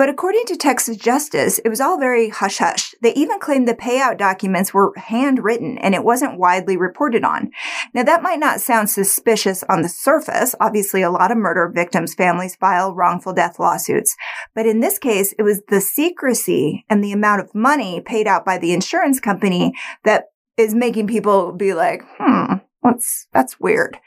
But 0.00 0.08
according 0.08 0.46
to 0.46 0.56
Texas 0.56 0.96
Justice, 0.96 1.58
it 1.58 1.68
was 1.68 1.78
all 1.78 1.98
very 1.98 2.30
hush 2.30 2.56
hush. 2.56 2.94
They 3.02 3.12
even 3.12 3.38
claimed 3.38 3.68
the 3.68 3.74
payout 3.74 4.16
documents 4.16 4.72
were 4.72 4.94
handwritten 4.96 5.76
and 5.76 5.94
it 5.94 6.04
wasn't 6.04 6.38
widely 6.38 6.78
reported 6.78 7.22
on. 7.22 7.50
Now 7.92 8.04
that 8.04 8.22
might 8.22 8.38
not 8.38 8.62
sound 8.62 8.88
suspicious 8.88 9.62
on 9.64 9.82
the 9.82 9.90
surface. 9.90 10.54
Obviously, 10.58 11.02
a 11.02 11.10
lot 11.10 11.30
of 11.30 11.36
murder 11.36 11.70
victims' 11.74 12.14
families 12.14 12.56
file 12.56 12.94
wrongful 12.94 13.34
death 13.34 13.58
lawsuits. 13.58 14.16
But 14.54 14.64
in 14.64 14.80
this 14.80 14.98
case, 14.98 15.34
it 15.38 15.42
was 15.42 15.60
the 15.68 15.82
secrecy 15.82 16.86
and 16.88 17.04
the 17.04 17.12
amount 17.12 17.42
of 17.42 17.54
money 17.54 18.00
paid 18.00 18.26
out 18.26 18.46
by 18.46 18.56
the 18.56 18.72
insurance 18.72 19.20
company 19.20 19.74
that 20.04 20.28
is 20.56 20.74
making 20.74 21.06
people 21.06 21.52
be 21.52 21.74
like, 21.74 22.02
hmm, 22.18 22.54
that's, 22.82 23.26
that's 23.32 23.60
weird. 23.60 23.98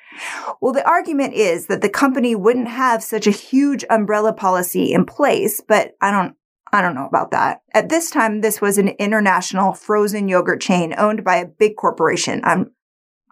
Well, 0.61 0.73
the 0.73 0.87
argument 0.87 1.33
is 1.33 1.67
that 1.67 1.81
the 1.81 1.89
company 1.89 2.35
wouldn't 2.35 2.67
have 2.67 3.03
such 3.03 3.27
a 3.27 3.31
huge 3.31 3.83
umbrella 3.89 4.33
policy 4.33 4.93
in 4.93 5.05
place, 5.05 5.61
but 5.67 5.93
I 6.01 6.11
don't, 6.11 6.35
I 6.71 6.81
don't 6.81 6.95
know 6.95 7.07
about 7.07 7.31
that. 7.31 7.61
At 7.73 7.89
this 7.89 8.09
time, 8.09 8.41
this 8.41 8.61
was 8.61 8.77
an 8.77 8.89
international 8.89 9.73
frozen 9.73 10.27
yogurt 10.27 10.61
chain 10.61 10.93
owned 10.97 11.23
by 11.23 11.37
a 11.37 11.45
big 11.45 11.75
corporation. 11.75 12.41
I'm 12.43 12.71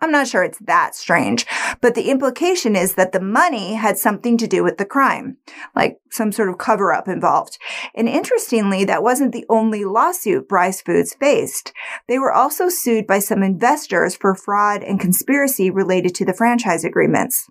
I'm 0.02 0.12
not 0.12 0.28
sure 0.28 0.44
it's 0.44 0.58
that 0.60 0.96
strange, 0.96 1.46
but 1.80 1.94
the 1.94 2.10
implication 2.10 2.76
is 2.76 2.96
that 2.96 3.12
the 3.12 3.22
money 3.22 3.76
had 3.76 4.00
something 4.00 4.36
to 4.40 4.48
do 4.48 4.64
with 4.64 4.78
the 4.78 4.86
crime, 4.86 5.38
like 5.76 6.00
some 6.10 6.32
sort 6.32 6.50
of 6.50 6.58
cover 6.58 6.92
up 6.92 7.08
involved. 7.08 7.60
And 7.94 8.10
interestingly, 8.10 8.84
that 8.86 9.04
wasn't 9.04 9.32
the 9.32 9.46
only 9.48 9.86
lawsuit 9.86 10.50
Brice 10.50 10.82
Foods 10.82 11.14
faced. 11.14 11.72
They 12.08 12.18
were 12.18 12.34
also 12.34 12.68
sued 12.68 13.06
by 13.06 13.20
some 13.20 13.44
investors 13.44 14.16
for 14.16 14.34
fraud 14.34 14.82
and 14.82 15.00
conspiracy 15.00 15.70
related 15.70 16.16
to 16.16 16.26
the 16.26 16.34
franchise 16.34 16.84
agreements. 16.84 17.48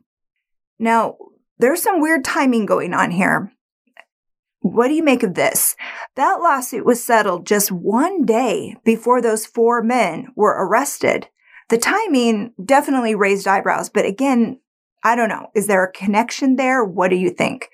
Now, 0.77 1.19
there's 1.59 1.83
some 1.83 2.01
weird 2.01 2.25
timing 2.25 2.67
going 2.67 2.95
on 2.95 3.13
here. 3.13 3.53
What 4.63 4.89
do 4.89 4.95
you 4.95 5.05
make 5.05 5.23
of 5.23 5.35
this? 5.35 5.77
That 6.17 6.41
lawsuit 6.41 6.85
was 6.85 7.03
settled 7.03 7.47
just 7.47 7.71
one 7.71 8.25
day 8.25 8.77
before 8.85 9.23
those 9.23 9.47
four 9.47 9.83
men 9.83 10.29
were 10.35 10.67
arrested. 10.67 11.29
The 11.71 11.79
timing 11.79 12.53
definitely 12.63 13.15
raised 13.15 13.47
eyebrows, 13.47 13.89
but 13.89 14.05
again, 14.05 14.59
I 15.03 15.17
don't 15.17 15.31
know. 15.31 15.47
Is 15.55 15.67
there 15.67 15.83
a 15.83 15.93
connection 15.93 16.57
there? 16.57 16.85
What 16.85 17.09
do 17.09 17.17
you 17.17 17.31
think? 17.31 17.71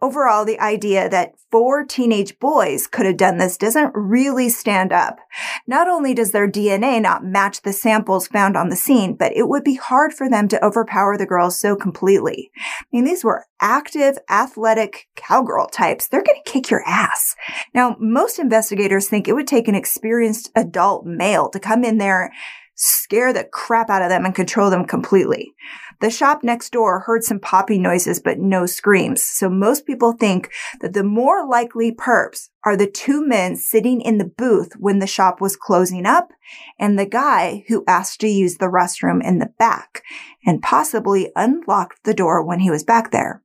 Overall, 0.00 0.46
the 0.46 0.58
idea 0.60 1.10
that 1.10 1.34
four 1.50 1.84
teenage 1.84 2.38
boys 2.38 2.86
could 2.86 3.04
have 3.04 3.18
done 3.18 3.36
this 3.36 3.58
doesn't 3.58 3.92
really 3.94 4.48
stand 4.48 4.90
up. 4.90 5.18
Not 5.66 5.88
only 5.88 6.14
does 6.14 6.32
their 6.32 6.50
DNA 6.50 7.02
not 7.02 7.22
match 7.22 7.60
the 7.62 7.74
samples 7.74 8.28
found 8.28 8.56
on 8.56 8.70
the 8.70 8.76
scene, 8.76 9.14
but 9.14 9.36
it 9.36 9.48
would 9.48 9.62
be 9.62 9.74
hard 9.74 10.14
for 10.14 10.30
them 10.30 10.48
to 10.48 10.64
overpower 10.64 11.18
the 11.18 11.26
girls 11.26 11.58
so 11.58 11.76
completely. 11.76 12.50
I 12.56 12.84
mean, 12.92 13.04
these 13.04 13.24
were 13.24 13.44
active, 13.60 14.16
athletic 14.30 15.08
cowgirl 15.16 15.66
types. 15.66 16.08
They're 16.08 16.22
going 16.22 16.40
to 16.42 16.50
kick 16.50 16.70
your 16.70 16.82
ass. 16.86 17.36
Now, 17.74 17.96
most 18.00 18.38
investigators 18.38 19.06
think 19.06 19.28
it 19.28 19.34
would 19.34 19.48
take 19.48 19.68
an 19.68 19.74
experienced 19.74 20.50
adult 20.54 21.04
male 21.04 21.50
to 21.50 21.60
come 21.60 21.84
in 21.84 21.98
there 21.98 22.32
scare 22.80 23.32
the 23.32 23.44
crap 23.44 23.90
out 23.90 24.00
of 24.00 24.08
them 24.08 24.24
and 24.24 24.34
control 24.34 24.70
them 24.70 24.86
completely. 24.86 25.54
The 26.00 26.10
shop 26.10 26.42
next 26.42 26.72
door 26.72 27.00
heard 27.00 27.22
some 27.22 27.38
popping 27.38 27.82
noises, 27.82 28.20
but 28.20 28.38
no 28.38 28.64
screams. 28.64 29.22
So 29.22 29.50
most 29.50 29.86
people 29.86 30.12
think 30.12 30.50
that 30.80 30.94
the 30.94 31.04
more 31.04 31.46
likely 31.46 31.92
perps 31.92 32.48
are 32.64 32.76
the 32.76 32.90
two 32.90 33.26
men 33.26 33.56
sitting 33.56 34.00
in 34.00 34.16
the 34.16 34.24
booth 34.24 34.72
when 34.78 34.98
the 34.98 35.06
shop 35.06 35.42
was 35.42 35.56
closing 35.56 36.06
up 36.06 36.30
and 36.78 36.98
the 36.98 37.06
guy 37.06 37.64
who 37.68 37.84
asked 37.86 38.20
to 38.20 38.28
use 38.28 38.56
the 38.56 38.66
restroom 38.66 39.22
in 39.22 39.40
the 39.40 39.52
back 39.58 40.02
and 40.46 40.62
possibly 40.62 41.30
unlocked 41.36 42.02
the 42.04 42.14
door 42.14 42.42
when 42.42 42.60
he 42.60 42.70
was 42.70 42.82
back 42.82 43.10
there. 43.10 43.42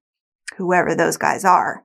Whoever 0.56 0.95
those 0.95 1.17
guys 1.17 1.43
are. 1.43 1.85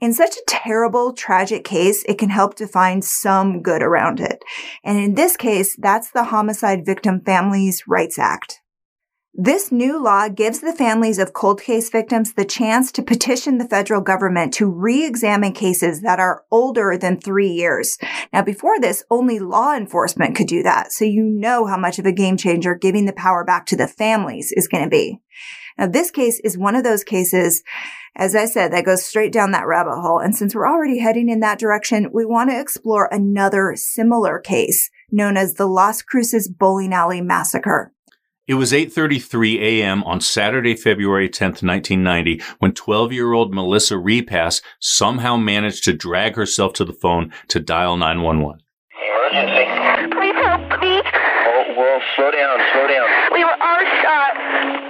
In 0.00 0.14
such 0.14 0.34
a 0.36 0.42
terrible, 0.46 1.12
tragic 1.12 1.62
case, 1.62 2.04
it 2.08 2.16
can 2.16 2.30
help 2.30 2.54
to 2.54 2.66
find 2.66 3.04
some 3.04 3.60
good 3.60 3.82
around 3.82 4.18
it. 4.18 4.42
And 4.82 4.98
in 4.98 5.14
this 5.14 5.36
case, 5.36 5.76
that's 5.78 6.10
the 6.10 6.24
Homicide 6.24 6.86
Victim 6.86 7.20
Families 7.20 7.84
Rights 7.86 8.18
Act. 8.18 8.60
This 9.34 9.70
new 9.70 10.02
law 10.02 10.28
gives 10.28 10.60
the 10.60 10.72
families 10.72 11.18
of 11.18 11.34
cold 11.34 11.60
case 11.60 11.88
victims 11.88 12.32
the 12.32 12.44
chance 12.44 12.90
to 12.92 13.02
petition 13.02 13.58
the 13.58 13.68
federal 13.68 14.00
government 14.00 14.52
to 14.54 14.66
re-examine 14.66 15.52
cases 15.52 16.00
that 16.00 16.18
are 16.18 16.44
older 16.50 16.96
than 16.98 17.20
three 17.20 17.50
years. 17.50 17.96
Now, 18.32 18.42
before 18.42 18.80
this, 18.80 19.04
only 19.08 19.38
law 19.38 19.76
enforcement 19.76 20.34
could 20.34 20.48
do 20.48 20.62
that. 20.64 20.92
So 20.92 21.04
you 21.04 21.22
know 21.22 21.66
how 21.66 21.76
much 21.76 21.98
of 21.98 22.06
a 22.06 22.12
game 22.12 22.36
changer 22.36 22.74
giving 22.74 23.04
the 23.04 23.12
power 23.12 23.44
back 23.44 23.66
to 23.66 23.76
the 23.76 23.86
families 23.86 24.52
is 24.56 24.66
going 24.66 24.82
to 24.82 24.90
be. 24.90 25.20
Now, 25.80 25.88
this 25.88 26.12
case 26.12 26.38
is 26.44 26.56
one 26.56 26.76
of 26.76 26.84
those 26.84 27.02
cases 27.02 27.64
as 28.16 28.34
I 28.34 28.46
said, 28.46 28.72
that 28.72 28.84
goes 28.84 29.04
straight 29.04 29.32
down 29.32 29.52
that 29.52 29.66
rabbit 29.66 30.00
hole. 30.00 30.18
And 30.18 30.34
since 30.34 30.54
we're 30.54 30.68
already 30.68 30.98
heading 30.98 31.28
in 31.28 31.40
that 31.40 31.58
direction, 31.58 32.10
we 32.12 32.24
want 32.24 32.50
to 32.50 32.60
explore 32.60 33.08
another 33.10 33.74
similar 33.76 34.38
case 34.38 34.90
known 35.10 35.36
as 35.36 35.54
the 35.54 35.66
Las 35.66 36.02
Cruces 36.02 36.48
Bowling 36.48 36.92
Alley 36.92 37.20
Massacre. 37.20 37.92
It 38.46 38.54
was 38.54 38.72
8:33 38.72 39.60
a.m. 39.60 40.02
on 40.02 40.20
Saturday, 40.20 40.74
February 40.74 41.28
10th, 41.28 41.62
1990, 41.62 42.42
when 42.58 42.72
12-year-old 42.72 43.54
Melissa 43.54 43.96
Repass 43.96 44.60
somehow 44.80 45.36
managed 45.36 45.84
to 45.84 45.92
drag 45.92 46.34
herself 46.34 46.72
to 46.74 46.84
the 46.84 46.92
phone 46.92 47.32
to 47.46 47.60
dial 47.60 47.96
911. 47.96 48.60
Emergency. 48.90 49.70
Please 50.16 50.34
help 50.44 50.80
me. 50.80 50.98
Oh, 50.98 51.64
well, 51.78 52.00
slow 52.16 52.30
down, 52.32 52.58
slow 52.72 52.88
down. 52.88 53.06
We 53.32 53.44
were 53.44 53.50
all 53.50 53.84
shot 54.02 54.34
and 54.36 54.80
hold 54.80 54.89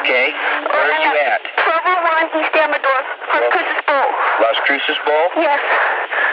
Okay. 0.00 0.26
Where 0.32 0.92
are 0.92 1.00
you 1.00 1.12
at? 1.24 1.40
1201 1.56 2.38
East 2.42 2.54
Amador, 2.56 3.00
Las 3.32 3.46
Cruces 3.48 3.80
Bowl. 3.88 4.08
Las 4.44 4.58
Cruces 4.68 4.98
Bowl? 5.08 5.26
Yes. 5.40 5.60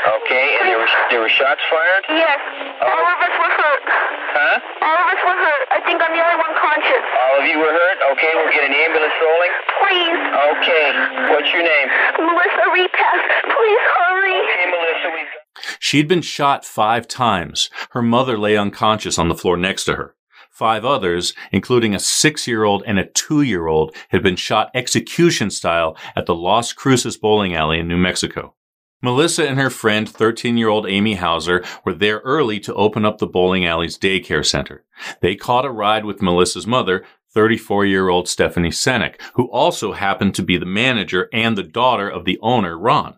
Okay, 0.04 0.48
and 0.60 0.68
there 0.68 0.80
were 0.84 0.92
there 1.10 1.22
were 1.24 1.32
shots 1.32 1.64
fired? 1.72 2.04
Yes. 2.12 2.40
Oh. 2.84 2.92
All 2.92 3.06
of 3.08 3.20
us 3.24 3.36
were 3.40 3.54
hurt. 3.56 3.84
Huh? 3.88 4.58
All 4.84 4.98
of 5.00 5.08
us 5.16 5.22
were 5.24 5.40
hurt. 5.40 5.66
I 5.72 5.80
think 5.88 6.04
I'm 6.04 6.12
the 6.12 6.20
only 6.20 6.40
one 6.44 6.54
conscious. 6.60 7.04
All 7.24 7.36
of 7.40 7.46
you 7.48 7.56
were 7.56 7.72
hurt? 7.72 7.98
Okay, 8.12 8.32
we'll 8.36 8.52
get 8.52 8.68
an 8.68 8.76
ambulance 8.76 9.16
rolling. 9.24 9.54
Please. 9.80 10.20
Okay. 10.60 10.86
What's 11.32 11.50
your 11.56 11.64
name? 11.64 11.88
Melissa 12.20 12.66
Repass. 12.76 13.22
Please 13.48 13.84
hurry. 13.96 14.38
Okay, 14.44 14.66
Melissa, 14.76 15.08
we've 15.16 15.32
She'd 15.80 16.08
been 16.08 16.22
shot 16.22 16.66
five 16.66 17.08
times. 17.08 17.70
Her 17.92 18.02
mother 18.02 18.38
lay 18.38 18.58
unconscious 18.58 19.18
on 19.18 19.30
the 19.30 19.36
floor 19.40 19.56
next 19.56 19.86
to 19.86 19.96
her. 19.96 20.16
Five 20.64 20.86
others, 20.86 21.34
including 21.52 21.94
a 21.94 22.00
six-year-old 22.00 22.84
and 22.88 22.98
a 22.98 23.06
two-year-old, 23.06 23.94
had 24.12 24.24
been 24.24 24.38
shot 24.38 24.72
execution 24.74 25.50
style 25.50 25.98
at 26.16 26.26
the 26.26 26.34
Las 26.34 26.72
Cruces 26.72 27.18
bowling 27.18 27.54
alley 27.54 27.80
in 27.80 27.88
New 27.90 27.98
Mexico. 27.98 28.56
Melissa 29.02 29.46
and 29.46 29.60
her 29.60 29.70
friend, 29.70 30.08
13-year-old 30.08 30.88
Amy 30.88 31.16
Houser, 31.16 31.66
were 31.84 31.94
there 31.94 32.20
early 32.20 32.62
to 32.62 32.74
open 32.76 33.04
up 33.04 33.18
the 33.18 33.28
bowling 33.28 33.66
alley's 33.66 33.98
daycare 33.98 34.46
center. 34.46 34.86
They 35.20 35.36
caught 35.36 35.66
a 35.66 35.70
ride 35.70 36.06
with 36.06 36.22
Melissa's 36.22 36.66
mother, 36.66 37.04
34-year-old 37.36 38.30
Stephanie 38.30 38.70
Senac, 38.70 39.20
who 39.34 39.52
also 39.52 39.92
happened 39.92 40.34
to 40.36 40.44
be 40.44 40.56
the 40.56 40.66
manager 40.66 41.28
and 41.34 41.58
the 41.58 41.64
daughter 41.64 42.08
of 42.08 42.24
the 42.24 42.40
owner, 42.42 42.80
Ron. 42.80 43.18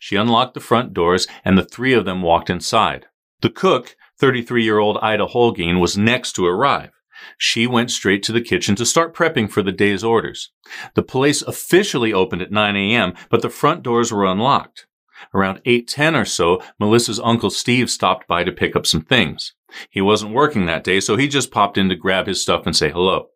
She 0.00 0.16
unlocked 0.16 0.54
the 0.54 0.58
front 0.60 0.92
doors 0.92 1.28
and 1.44 1.56
the 1.56 1.64
three 1.64 1.92
of 1.92 2.04
them 2.04 2.20
walked 2.20 2.50
inside. 2.50 3.06
The 3.42 3.50
cook, 3.50 3.94
33 4.20 4.62
year 4.62 4.78
old 4.78 4.98
Ida 5.02 5.26
Holguin, 5.26 5.80
was 5.80 5.98
next 5.98 6.32
to 6.32 6.46
arrive. 6.46 6.90
She 7.38 7.66
went 7.66 7.90
straight 7.90 8.22
to 8.24 8.32
the 8.32 8.40
kitchen 8.40 8.76
to 8.76 8.86
start 8.86 9.14
prepping 9.14 9.50
for 9.50 9.62
the 9.62 9.72
day's 9.72 10.04
orders. 10.04 10.52
The 10.94 11.02
place 11.02 11.42
officially 11.42 12.12
opened 12.12 12.42
at 12.42 12.52
9 12.52 12.76
a.m., 12.76 13.14
but 13.30 13.42
the 13.42 13.50
front 13.50 13.82
doors 13.82 14.12
were 14.12 14.24
unlocked. 14.24 14.86
Around 15.34 15.60
8:10 15.66 16.20
or 16.20 16.24
so, 16.24 16.62
Melissa's 16.78 17.20
uncle 17.20 17.50
Steve 17.50 17.90
stopped 17.90 18.26
by 18.26 18.44
to 18.44 18.52
pick 18.52 18.74
up 18.74 18.86
some 18.86 19.02
things. 19.02 19.54
He 19.90 20.00
wasn't 20.00 20.34
working 20.34 20.66
that 20.66 20.84
day, 20.84 21.00
so 21.00 21.16
he 21.16 21.28
just 21.28 21.50
popped 21.50 21.78
in 21.78 21.88
to 21.88 21.94
grab 21.94 22.26
his 22.26 22.42
stuff 22.42 22.66
and 22.66 22.74
say 22.74 22.90
hello. 22.90 23.28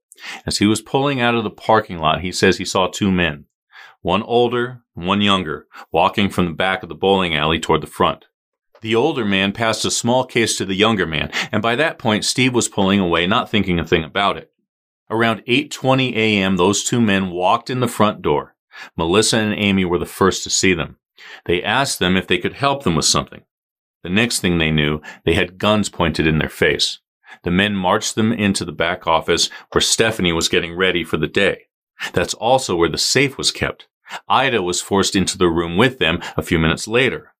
As 0.46 0.58
he 0.58 0.66
was 0.66 0.80
pulling 0.80 1.20
out 1.20 1.34
of 1.34 1.44
the 1.44 1.50
parking 1.50 1.98
lot, 1.98 2.20
he 2.20 2.32
says 2.32 2.56
he 2.56 2.64
saw 2.64 2.86
two 2.86 3.10
men. 3.10 3.46
One 4.00 4.22
older, 4.22 4.82
one 4.94 5.20
younger, 5.20 5.66
walking 5.92 6.28
from 6.28 6.46
the 6.46 6.52
back 6.52 6.82
of 6.82 6.88
the 6.88 6.94
bowling 6.94 7.34
alley 7.34 7.58
toward 7.58 7.80
the 7.80 7.86
front. 7.86 8.26
The 8.80 8.94
older 8.94 9.24
man 9.24 9.52
passed 9.52 9.84
a 9.84 9.90
small 9.90 10.24
case 10.24 10.56
to 10.58 10.64
the 10.64 10.74
younger 10.74 11.06
man, 11.06 11.30
and 11.50 11.62
by 11.62 11.76
that 11.76 11.98
point 11.98 12.24
Steve 12.24 12.54
was 12.54 12.68
pulling 12.68 13.00
away, 13.00 13.26
not 13.26 13.50
thinking 13.50 13.78
a 13.78 13.84
thing 13.84 14.04
about 14.04 14.36
it. 14.36 14.50
Around 15.10 15.42
8:20 15.46 16.14
a.m., 16.16 16.56
those 16.56 16.84
two 16.84 17.00
men 17.00 17.30
walked 17.30 17.70
in 17.70 17.80
the 17.80 17.88
front 17.88 18.22
door. 18.22 18.56
Melissa 18.96 19.38
and 19.38 19.54
Amy 19.54 19.84
were 19.84 19.98
the 19.98 20.06
first 20.06 20.42
to 20.44 20.50
see 20.50 20.74
them. 20.74 20.98
They 21.46 21.62
asked 21.62 21.98
them 21.98 22.16
if 22.16 22.26
they 22.26 22.38
could 22.38 22.54
help 22.54 22.82
them 22.82 22.96
with 22.96 23.04
something. 23.04 23.42
The 24.02 24.10
next 24.10 24.40
thing 24.40 24.58
they 24.58 24.70
knew, 24.70 25.00
they 25.24 25.34
had 25.34 25.58
guns 25.58 25.88
pointed 25.88 26.26
in 26.26 26.38
their 26.38 26.48
face. 26.48 27.00
The 27.42 27.50
men 27.50 27.74
marched 27.74 28.14
them 28.14 28.32
into 28.32 28.64
the 28.64 28.72
back 28.72 29.06
office 29.06 29.48
where 29.72 29.80
Stephanie 29.80 30.32
was 30.32 30.48
getting 30.48 30.76
ready 30.76 31.04
for 31.04 31.16
the 31.16 31.26
day. 31.26 31.66
That's 32.12 32.34
also 32.34 32.76
where 32.76 32.88
the 32.88 32.98
safe 32.98 33.38
was 33.38 33.50
kept. 33.50 33.88
Ida 34.28 34.62
was 34.62 34.80
forced 34.80 35.16
into 35.16 35.38
the 35.38 35.48
room 35.48 35.76
with 35.76 35.98
them 35.98 36.20
a 36.36 36.42
few 36.42 36.58
minutes 36.58 36.86
later. 36.86 37.33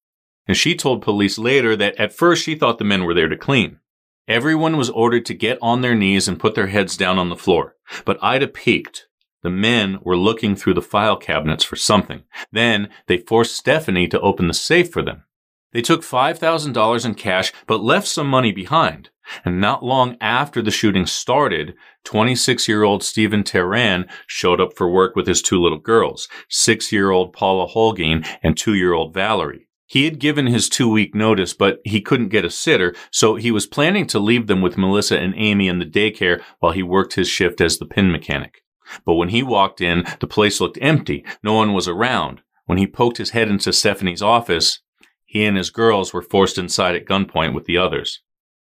And 0.47 0.57
she 0.57 0.75
told 0.75 1.03
police 1.03 1.39
later 1.39 1.75
that 1.77 1.99
at 1.99 2.13
first 2.13 2.45
she 2.45 2.55
thought 2.55 2.79
the 2.79 2.85
men 2.85 3.05
were 3.05 3.15
there 3.15 3.29
to 3.29 3.37
clean. 3.37 3.79
Everyone 4.27 4.77
was 4.77 4.91
ordered 4.91 5.27
to 5.27 5.35
get 5.35 5.59
on 5.61 5.81
their 5.81 5.95
knees 5.95 6.29
and 6.29 6.41
put 6.41 6.55
their 6.55 6.69
heads 6.69 6.97
down 6.97 7.19
on 7.19 7.29
the 7.29 7.37
floor. 7.37 7.77
But 8.05 8.23
Ida 8.23 8.49
peeked. 8.49 9.07
The 9.43 9.51
men 9.51 9.99
were 10.03 10.17
looking 10.17 10.57
through 10.57 10.75
the 10.75 10.83
file 10.83 11.17
cabinets 11.17 11.65
for 11.65 11.77
something. 11.77 12.23
Then 12.51 12.89
they 13.07 13.19
forced 13.19 13.57
Stephanie 13.57 14.09
to 14.09 14.21
open 14.21 14.49
the 14.49 14.55
safe 14.55 14.91
for 14.91 15.03
them. 15.03 15.25
They 15.73 15.83
took 15.83 16.03
$5,000 16.03 17.05
in 17.05 17.15
cash, 17.15 17.53
but 17.67 17.83
left 17.83 18.07
some 18.07 18.29
money 18.29 18.53
behind. 18.53 19.11
And 19.45 19.61
not 19.61 19.85
long 19.85 20.17
after 20.21 20.63
the 20.63 20.71
shooting 20.71 21.05
started, 21.05 21.75
26 22.05 22.69
year 22.69 22.85
old 22.85 23.03
Stephen 23.03 23.43
Teran 23.43 24.09
showed 24.27 24.61
up 24.61 24.77
for 24.77 24.89
work 24.89 25.17
with 25.17 25.27
his 25.27 25.43
two 25.43 25.61
little 25.61 25.79
girls, 25.79 26.29
six 26.49 26.93
year 26.93 27.11
old 27.11 27.33
Paula 27.33 27.67
Holguin 27.67 28.27
and 28.43 28.57
two 28.57 28.75
year 28.75 28.95
old 28.95 29.13
Valerie. 29.13 29.64
He 29.87 30.05
had 30.05 30.19
given 30.19 30.47
his 30.47 30.69
two 30.69 30.89
week 30.89 31.15
notice, 31.15 31.53
but 31.53 31.81
he 31.85 32.01
couldn't 32.01 32.29
get 32.29 32.45
a 32.45 32.51
sitter, 32.51 32.95
so 33.11 33.35
he 33.37 33.51
was 33.51 33.67
planning 33.67 34.07
to 34.09 34.19
leave 34.19 34.47
them 34.47 34.63
with 34.63 34.79
Melissa 34.79 35.19
and 35.19 35.35
Amy 35.37 35.69
in 35.69 35.79
the 35.79 35.85
daycare 35.85 36.43
while 36.61 36.73
he 36.73 36.83
worked 36.83 37.15
his 37.15 37.29
shift 37.29 37.61
as 37.61 37.79
the 37.79 37.87
pin 37.87 38.11
mechanic. 38.11 38.63
But 39.05 39.15
when 39.15 39.29
he 39.31 39.43
walked 39.43 39.81
in, 39.81 40.05
the 40.21 40.27
place 40.27 40.61
looked 40.61 40.79
empty. 40.81 41.25
No 41.43 41.55
one 41.55 41.73
was 41.73 41.89
around. 41.89 42.43
When 42.67 42.79
he 42.79 42.87
poked 42.87 43.19
his 43.19 43.31
head 43.31 43.49
into 43.49 43.73
Stephanie's 43.73 44.23
office, 44.23 44.81
he 45.25 45.45
and 45.45 45.57
his 45.57 45.71
girls 45.71 46.13
were 46.13 46.23
forced 46.23 46.59
inside 46.59 46.95
at 46.95 47.07
gunpoint 47.07 47.55
with 47.55 47.67
the 47.67 47.77
others. 47.77 48.21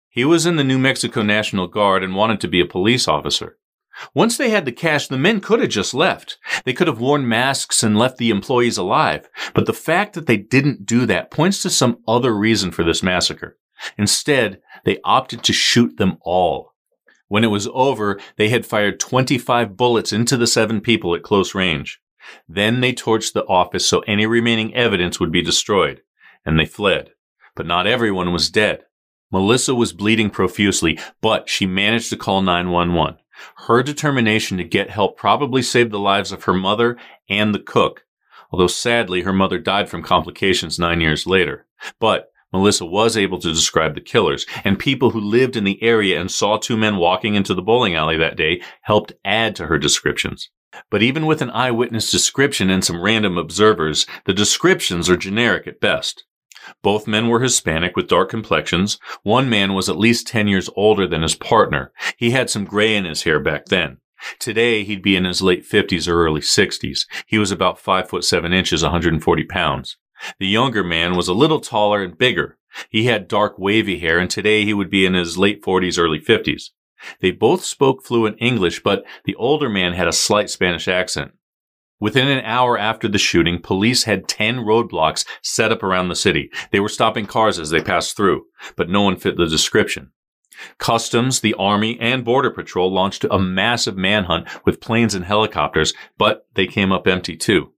He 0.08 0.24
was 0.24 0.46
in 0.46 0.56
the 0.56 0.64
New 0.64 0.78
Mexico 0.78 1.22
National 1.22 1.66
Guard 1.66 2.02
and 2.02 2.14
wanted 2.14 2.40
to 2.40 2.48
be 2.48 2.60
a 2.60 2.66
police 2.66 3.06
officer. 3.06 3.58
Once 4.14 4.36
they 4.36 4.50
had 4.50 4.64
the 4.64 4.72
cash, 4.72 5.06
the 5.08 5.18
men 5.18 5.40
could 5.40 5.60
have 5.60 5.68
just 5.68 5.94
left. 5.94 6.38
They 6.64 6.72
could 6.72 6.88
have 6.88 7.00
worn 7.00 7.28
masks 7.28 7.82
and 7.82 7.96
left 7.96 8.18
the 8.18 8.30
employees 8.30 8.76
alive. 8.76 9.28
But 9.54 9.66
the 9.66 9.72
fact 9.72 10.14
that 10.14 10.26
they 10.26 10.36
didn't 10.36 10.86
do 10.86 11.06
that 11.06 11.30
points 11.30 11.62
to 11.62 11.70
some 11.70 11.98
other 12.06 12.34
reason 12.34 12.70
for 12.70 12.82
this 12.82 13.02
massacre. 13.02 13.58
Instead, 13.96 14.60
they 14.84 14.98
opted 15.04 15.42
to 15.44 15.52
shoot 15.52 15.96
them 15.96 16.18
all. 16.22 16.74
When 17.28 17.44
it 17.44 17.48
was 17.48 17.68
over, 17.72 18.20
they 18.36 18.48
had 18.48 18.66
fired 18.66 19.00
25 19.00 19.76
bullets 19.76 20.12
into 20.12 20.36
the 20.36 20.46
seven 20.46 20.80
people 20.80 21.14
at 21.14 21.22
close 21.22 21.54
range. 21.54 22.00
Then 22.48 22.80
they 22.80 22.92
torched 22.92 23.32
the 23.32 23.44
office 23.46 23.86
so 23.86 24.00
any 24.00 24.26
remaining 24.26 24.74
evidence 24.74 25.20
would 25.20 25.32
be 25.32 25.42
destroyed. 25.42 26.02
And 26.44 26.58
they 26.58 26.66
fled. 26.66 27.10
But 27.56 27.66
not 27.66 27.86
everyone 27.86 28.32
was 28.32 28.50
dead. 28.50 28.84
Melissa 29.30 29.74
was 29.74 29.92
bleeding 29.92 30.30
profusely, 30.30 30.98
but 31.20 31.48
she 31.48 31.66
managed 31.66 32.10
to 32.10 32.16
call 32.16 32.42
911. 32.42 33.18
Her 33.66 33.82
determination 33.82 34.58
to 34.58 34.64
get 34.64 34.90
help 34.90 35.16
probably 35.16 35.62
saved 35.62 35.90
the 35.90 35.98
lives 35.98 36.32
of 36.32 36.44
her 36.44 36.54
mother 36.54 36.96
and 37.28 37.54
the 37.54 37.58
cook, 37.58 38.04
although 38.50 38.66
sadly 38.66 39.22
her 39.22 39.32
mother 39.32 39.58
died 39.58 39.88
from 39.88 40.02
complications 40.02 40.78
nine 40.78 41.00
years 41.00 41.26
later. 41.26 41.66
But 41.98 42.30
Melissa 42.52 42.86
was 42.86 43.16
able 43.16 43.40
to 43.40 43.52
describe 43.52 43.96
the 43.96 44.00
killers, 44.00 44.46
and 44.62 44.78
people 44.78 45.10
who 45.10 45.20
lived 45.20 45.56
in 45.56 45.64
the 45.64 45.82
area 45.82 46.20
and 46.20 46.30
saw 46.30 46.56
two 46.56 46.76
men 46.76 46.96
walking 46.96 47.34
into 47.34 47.52
the 47.52 47.62
bowling 47.62 47.96
alley 47.96 48.16
that 48.16 48.36
day 48.36 48.62
helped 48.82 49.12
add 49.24 49.56
to 49.56 49.66
her 49.66 49.76
descriptions. 49.76 50.50
But 50.88 51.02
even 51.02 51.26
with 51.26 51.42
an 51.42 51.50
eyewitness 51.50 52.12
description 52.12 52.70
and 52.70 52.84
some 52.84 53.02
random 53.02 53.38
observers, 53.38 54.06
the 54.24 54.32
descriptions 54.32 55.10
are 55.10 55.16
generic 55.16 55.66
at 55.66 55.80
best. 55.80 56.24
Both 56.82 57.06
men 57.06 57.28
were 57.28 57.40
Hispanic 57.40 57.96
with 57.96 58.08
dark 58.08 58.30
complexions. 58.30 58.98
One 59.22 59.48
man 59.48 59.74
was 59.74 59.88
at 59.88 59.98
least 59.98 60.26
10 60.26 60.48
years 60.48 60.70
older 60.76 61.06
than 61.06 61.22
his 61.22 61.34
partner. 61.34 61.92
He 62.16 62.30
had 62.30 62.50
some 62.50 62.64
gray 62.64 62.94
in 62.96 63.04
his 63.04 63.22
hair 63.22 63.40
back 63.40 63.66
then. 63.66 63.98
Today, 64.38 64.84
he'd 64.84 65.02
be 65.02 65.16
in 65.16 65.24
his 65.24 65.42
late 65.42 65.68
50s 65.68 66.08
or 66.08 66.24
early 66.24 66.40
60s. 66.40 67.06
He 67.26 67.38
was 67.38 67.50
about 67.50 67.78
5 67.78 68.08
foot 68.08 68.24
7 68.24 68.52
inches, 68.52 68.82
140 68.82 69.44
pounds. 69.44 69.96
The 70.38 70.46
younger 70.46 70.84
man 70.84 71.16
was 71.16 71.28
a 71.28 71.34
little 71.34 71.60
taller 71.60 72.02
and 72.02 72.16
bigger. 72.16 72.58
He 72.88 73.04
had 73.04 73.28
dark 73.28 73.58
wavy 73.58 73.98
hair 73.98 74.18
and 74.18 74.30
today 74.30 74.64
he 74.64 74.74
would 74.74 74.90
be 74.90 75.06
in 75.06 75.14
his 75.14 75.38
late 75.38 75.62
40s, 75.62 75.98
early 75.98 76.20
50s. 76.20 76.70
They 77.20 77.30
both 77.30 77.64
spoke 77.64 78.02
fluent 78.02 78.38
English, 78.40 78.82
but 78.82 79.04
the 79.24 79.34
older 79.34 79.68
man 79.68 79.92
had 79.92 80.08
a 80.08 80.12
slight 80.12 80.48
Spanish 80.50 80.88
accent. 80.88 81.32
Within 82.00 82.28
an 82.28 82.44
hour 82.44 82.76
after 82.76 83.08
the 83.08 83.18
shooting, 83.18 83.60
police 83.60 84.04
had 84.04 84.28
10 84.28 84.58
roadblocks 84.58 85.24
set 85.42 85.72
up 85.72 85.82
around 85.82 86.08
the 86.08 86.16
city. 86.16 86.50
They 86.72 86.80
were 86.80 86.88
stopping 86.88 87.26
cars 87.26 87.58
as 87.58 87.70
they 87.70 87.80
passed 87.80 88.16
through, 88.16 88.46
but 88.76 88.90
no 88.90 89.02
one 89.02 89.16
fit 89.16 89.36
the 89.36 89.46
description. 89.46 90.10
Customs, 90.78 91.40
the 91.40 91.54
Army, 91.54 91.98
and 92.00 92.24
Border 92.24 92.50
Patrol 92.50 92.92
launched 92.92 93.24
a 93.30 93.38
massive 93.38 93.96
manhunt 93.96 94.48
with 94.64 94.80
planes 94.80 95.14
and 95.14 95.24
helicopters, 95.24 95.94
but 96.18 96.46
they 96.54 96.66
came 96.66 96.92
up 96.92 97.06
empty 97.06 97.36
too. 97.36 97.72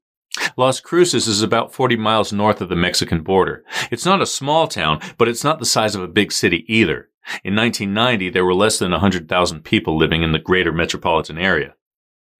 Las 0.57 0.81
Cruces 0.81 1.27
is 1.27 1.43
about 1.43 1.73
40 1.73 1.97
miles 1.97 2.33
north 2.33 2.61
of 2.61 2.69
the 2.69 2.77
Mexican 2.77 3.23
border. 3.23 3.65
It's 3.91 4.05
not 4.05 4.21
a 4.21 4.27
small 4.27 4.69
town, 4.69 5.01
but 5.19 5.29
it's 5.29 5.45
not 5.45 5.59
the 5.59 5.65
size 5.65 5.95
of 5.95 6.03
a 6.03 6.09
big 6.09 6.33
city 6.33 6.65
either. 6.69 7.09
In 7.43 7.57
1990, 7.57 8.31
there 8.31 8.45
were 8.45 8.55
less 8.55 8.79
than 8.79 8.93
100,000 8.93 9.65
people 9.65 9.97
living 9.97 10.23
in 10.23 10.33
the 10.33 10.39
greater 10.39 10.73
metropolitan 10.73 11.39
area. 11.39 11.75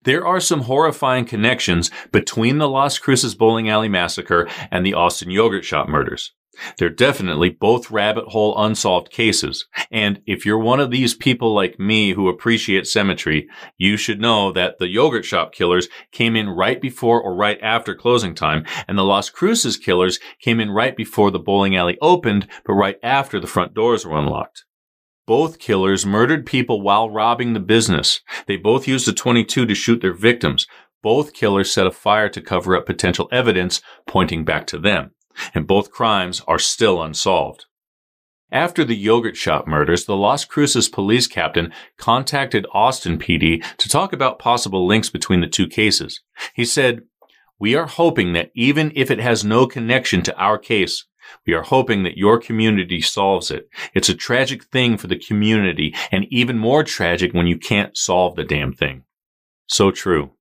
There 0.07 0.25
are 0.25 0.39
some 0.39 0.61
horrifying 0.61 1.25
connections 1.25 1.91
between 2.13 2.59
the 2.59 2.69
Las 2.69 2.97
Cruces 2.97 3.35
Bowling 3.35 3.69
Alley 3.69 3.89
Massacre 3.89 4.47
and 4.71 4.85
the 4.85 4.93
Austin 4.93 5.29
Yogurt 5.29 5.65
Shop 5.65 5.89
murders. 5.89 6.31
They're 6.77 6.89
definitely 6.89 7.49
both 7.49 7.91
rabbit 7.91 8.29
hole 8.29 8.57
unsolved 8.57 9.11
cases. 9.11 9.65
And 9.91 10.21
if 10.25 10.45
you're 10.45 10.59
one 10.59 10.79
of 10.79 10.91
these 10.91 11.13
people 11.13 11.53
like 11.53 11.77
me 11.77 12.13
who 12.13 12.29
appreciate 12.29 12.87
symmetry, 12.87 13.49
you 13.77 13.97
should 13.97 14.21
know 14.21 14.53
that 14.53 14.77
the 14.79 14.87
yogurt 14.87 15.25
shop 15.25 15.51
killers 15.51 15.89
came 16.13 16.37
in 16.37 16.47
right 16.47 16.81
before 16.81 17.21
or 17.21 17.35
right 17.35 17.59
after 17.61 17.93
closing 17.93 18.33
time, 18.33 18.63
and 18.87 18.97
the 18.97 19.03
Las 19.03 19.29
Cruces 19.29 19.75
killers 19.75 20.19
came 20.39 20.61
in 20.61 20.71
right 20.71 20.95
before 20.95 21.31
the 21.31 21.37
bowling 21.37 21.75
alley 21.75 21.97
opened, 22.01 22.47
but 22.65 22.75
right 22.75 22.97
after 23.03 23.41
the 23.41 23.45
front 23.45 23.73
doors 23.73 24.05
were 24.05 24.17
unlocked. 24.17 24.63
Both 25.27 25.59
killers 25.59 26.05
murdered 26.05 26.45
people 26.45 26.81
while 26.81 27.09
robbing 27.09 27.51
the 27.51 27.59
business. 27.59 28.21
They 28.47 28.55
both 28.55 28.87
used 28.87 29.09
a 29.09 29.13
22 29.13 29.65
to 29.65 29.75
shoot 29.75 30.01
their 30.01 30.13
victims. 30.13 30.65
Both 31.03 31.33
killers 31.33 31.69
set 31.69 31.85
a 31.85 31.91
fire 31.91 32.29
to 32.29 32.41
cover 32.41 32.77
up 32.77 32.85
potential 32.85 33.27
evidence 33.29 33.81
pointing 34.07 34.45
back 34.45 34.65
to 34.67 34.79
them. 34.79 35.11
And 35.53 35.67
both 35.67 35.91
crimes 35.91 36.41
are 36.47 36.57
still 36.57 37.03
unsolved. 37.03 37.65
After 38.53 38.85
the 38.85 38.95
yogurt 38.95 39.35
shop 39.35 39.67
murders, 39.67 40.05
the 40.05 40.15
Las 40.15 40.45
Cruces 40.45 40.87
police 40.87 41.27
captain 41.27 41.73
contacted 41.97 42.65
Austin 42.71 43.19
PD 43.19 43.61
to 43.75 43.89
talk 43.89 44.13
about 44.13 44.39
possible 44.39 44.87
links 44.87 45.09
between 45.09 45.41
the 45.41 45.47
two 45.47 45.67
cases. 45.67 46.21
He 46.53 46.63
said, 46.63 47.01
We 47.59 47.75
are 47.75 47.87
hoping 47.87 48.31
that 48.31 48.51
even 48.55 48.93
if 48.95 49.11
it 49.11 49.19
has 49.19 49.43
no 49.43 49.67
connection 49.67 50.21
to 50.23 50.37
our 50.37 50.57
case, 50.57 51.05
we 51.45 51.53
are 51.53 51.63
hoping 51.63 52.03
that 52.03 52.17
your 52.17 52.39
community 52.39 53.01
solves 53.01 53.51
it. 53.51 53.69
It's 53.93 54.09
a 54.09 54.15
tragic 54.15 54.65
thing 54.65 54.97
for 54.97 55.07
the 55.07 55.19
community 55.19 55.93
and 56.11 56.25
even 56.29 56.57
more 56.57 56.83
tragic 56.83 57.33
when 57.33 57.47
you 57.47 57.57
can't 57.57 57.97
solve 57.97 58.35
the 58.35 58.43
damn 58.43 58.73
thing. 58.73 59.03
So 59.67 59.91
true. 59.91 60.31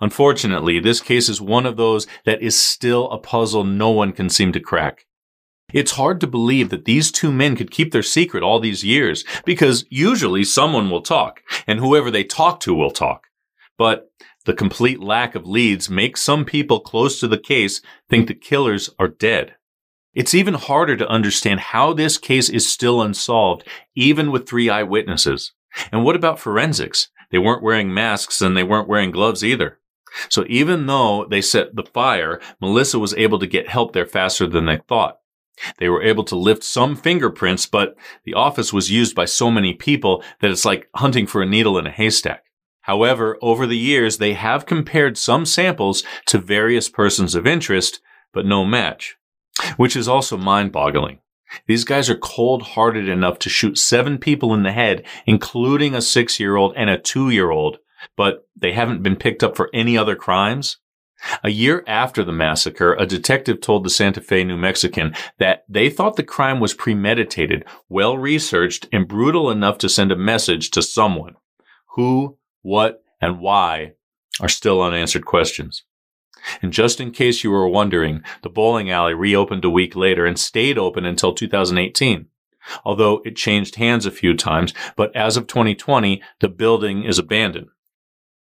Unfortunately, 0.00 0.78
this 0.78 1.00
case 1.00 1.28
is 1.28 1.40
one 1.40 1.66
of 1.66 1.76
those 1.76 2.06
that 2.24 2.40
is 2.40 2.58
still 2.58 3.10
a 3.10 3.18
puzzle 3.18 3.64
no 3.64 3.90
one 3.90 4.12
can 4.12 4.28
seem 4.28 4.52
to 4.52 4.60
crack. 4.60 5.06
It's 5.72 5.92
hard 5.92 6.20
to 6.20 6.26
believe 6.26 6.70
that 6.70 6.86
these 6.86 7.12
two 7.12 7.30
men 7.30 7.54
could 7.54 7.70
keep 7.70 7.92
their 7.92 8.02
secret 8.02 8.42
all 8.42 8.58
these 8.58 8.84
years 8.84 9.24
because 9.44 9.84
usually 9.90 10.44
someone 10.44 10.88
will 10.88 11.02
talk 11.02 11.42
and 11.66 11.78
whoever 11.78 12.10
they 12.10 12.24
talk 12.24 12.60
to 12.60 12.74
will 12.74 12.90
talk. 12.90 13.26
But 13.76 14.10
the 14.46 14.54
complete 14.54 15.00
lack 15.00 15.34
of 15.34 15.46
leads 15.46 15.90
makes 15.90 16.22
some 16.22 16.46
people 16.46 16.80
close 16.80 17.20
to 17.20 17.28
the 17.28 17.36
case 17.36 17.82
think 18.08 18.28
the 18.28 18.34
killers 18.34 18.88
are 18.98 19.08
dead. 19.08 19.56
It's 20.18 20.34
even 20.34 20.54
harder 20.54 20.96
to 20.96 21.08
understand 21.08 21.60
how 21.60 21.92
this 21.92 22.18
case 22.18 22.48
is 22.48 22.68
still 22.68 23.00
unsolved, 23.00 23.62
even 23.94 24.32
with 24.32 24.48
three 24.48 24.68
eyewitnesses. 24.68 25.52
And 25.92 26.04
what 26.04 26.16
about 26.16 26.40
forensics? 26.40 27.08
They 27.30 27.38
weren't 27.38 27.62
wearing 27.62 27.94
masks 27.94 28.42
and 28.42 28.56
they 28.56 28.64
weren't 28.64 28.88
wearing 28.88 29.12
gloves 29.12 29.44
either. 29.44 29.78
So 30.28 30.44
even 30.48 30.86
though 30.86 31.24
they 31.24 31.40
set 31.40 31.76
the 31.76 31.84
fire, 31.84 32.40
Melissa 32.60 32.98
was 32.98 33.14
able 33.14 33.38
to 33.38 33.46
get 33.46 33.68
help 33.68 33.92
there 33.92 34.06
faster 34.06 34.48
than 34.48 34.66
they 34.66 34.80
thought. 34.88 35.18
They 35.78 35.88
were 35.88 36.02
able 36.02 36.24
to 36.24 36.34
lift 36.34 36.64
some 36.64 36.96
fingerprints, 36.96 37.66
but 37.66 37.94
the 38.24 38.34
office 38.34 38.72
was 38.72 38.90
used 38.90 39.14
by 39.14 39.26
so 39.26 39.52
many 39.52 39.72
people 39.72 40.24
that 40.40 40.50
it's 40.50 40.64
like 40.64 40.88
hunting 40.96 41.28
for 41.28 41.42
a 41.42 41.46
needle 41.46 41.78
in 41.78 41.86
a 41.86 41.92
haystack. 41.92 42.42
However, 42.80 43.38
over 43.40 43.68
the 43.68 43.78
years, 43.78 44.18
they 44.18 44.34
have 44.34 44.66
compared 44.66 45.16
some 45.16 45.46
samples 45.46 46.02
to 46.26 46.38
various 46.38 46.88
persons 46.88 47.36
of 47.36 47.46
interest, 47.46 48.00
but 48.32 48.44
no 48.44 48.64
match, 48.64 49.17
which 49.76 49.96
is 49.96 50.08
also 50.08 50.36
mind 50.36 50.72
boggling. 50.72 51.20
These 51.66 51.84
guys 51.84 52.10
are 52.10 52.16
cold 52.16 52.62
hearted 52.62 53.08
enough 53.08 53.38
to 53.40 53.48
shoot 53.48 53.78
seven 53.78 54.18
people 54.18 54.52
in 54.52 54.62
the 54.62 54.72
head, 54.72 55.04
including 55.26 55.94
a 55.94 56.02
six 56.02 56.38
year 56.38 56.56
old 56.56 56.74
and 56.76 56.90
a 56.90 56.98
two 56.98 57.30
year 57.30 57.50
old, 57.50 57.78
but 58.16 58.46
they 58.56 58.72
haven't 58.72 59.02
been 59.02 59.16
picked 59.16 59.42
up 59.42 59.56
for 59.56 59.70
any 59.72 59.96
other 59.96 60.14
crimes. 60.14 60.78
A 61.42 61.50
year 61.50 61.82
after 61.86 62.22
the 62.22 62.32
massacre, 62.32 62.94
a 62.94 63.04
detective 63.04 63.60
told 63.60 63.84
the 63.84 63.90
Santa 63.90 64.20
Fe 64.20 64.44
New 64.44 64.56
Mexican 64.56 65.14
that 65.38 65.64
they 65.68 65.90
thought 65.90 66.14
the 66.14 66.22
crime 66.22 66.60
was 66.60 66.74
premeditated, 66.74 67.64
well 67.88 68.16
researched, 68.16 68.86
and 68.92 69.08
brutal 69.08 69.50
enough 69.50 69.78
to 69.78 69.88
send 69.88 70.12
a 70.12 70.16
message 70.16 70.70
to 70.70 70.82
someone. 70.82 71.34
Who, 71.94 72.38
what, 72.62 73.02
and 73.20 73.40
why 73.40 73.94
are 74.40 74.48
still 74.48 74.80
unanswered 74.80 75.24
questions. 75.24 75.82
And 76.62 76.72
just 76.72 77.00
in 77.00 77.10
case 77.10 77.44
you 77.44 77.50
were 77.50 77.68
wondering, 77.68 78.22
the 78.42 78.48
bowling 78.48 78.90
alley 78.90 79.14
reopened 79.14 79.64
a 79.64 79.70
week 79.70 79.96
later 79.96 80.26
and 80.26 80.38
stayed 80.38 80.78
open 80.78 81.04
until 81.04 81.32
2018. 81.34 82.26
Although 82.84 83.22
it 83.24 83.36
changed 83.36 83.76
hands 83.76 84.06
a 84.06 84.10
few 84.10 84.34
times, 84.34 84.74
but 84.96 85.14
as 85.16 85.36
of 85.36 85.46
2020, 85.46 86.22
the 86.40 86.48
building 86.48 87.04
is 87.04 87.18
abandoned. 87.18 87.68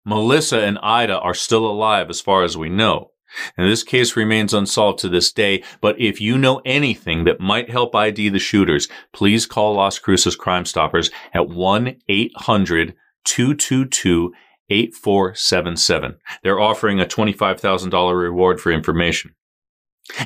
Melissa 0.06 0.60
and 0.62 0.78
Ida 0.82 1.18
are 1.20 1.34
still 1.34 1.66
alive 1.66 2.10
as 2.10 2.22
far 2.22 2.44
as 2.44 2.58
we 2.58 2.70
know. 2.70 3.12
And 3.58 3.70
this 3.70 3.84
case 3.84 4.16
remains 4.16 4.54
unsolved 4.54 5.00
to 5.00 5.10
this 5.10 5.34
day, 5.34 5.64
but 5.82 6.00
if 6.00 6.22
you 6.22 6.38
know 6.38 6.62
anything 6.66 7.26
that 7.26 7.42
might 7.42 7.70
help 7.70 7.94
ID 7.94 8.30
the 8.30 8.40
shooters, 8.40 8.88
please 9.12 9.46
call 9.46 9.76
Las 9.76 10.00
Cruces 10.00 10.38
Crime 10.38 10.66
Stoppers 10.66 11.12
at 11.34 11.48
1-800 11.48 12.94
222 13.28 14.34
8477. 14.70 16.18
They're 16.44 16.60
offering 16.60 17.00
a 17.00 17.06
$25,000 17.06 18.22
reward 18.22 18.60
for 18.60 18.72
information. 18.72 19.36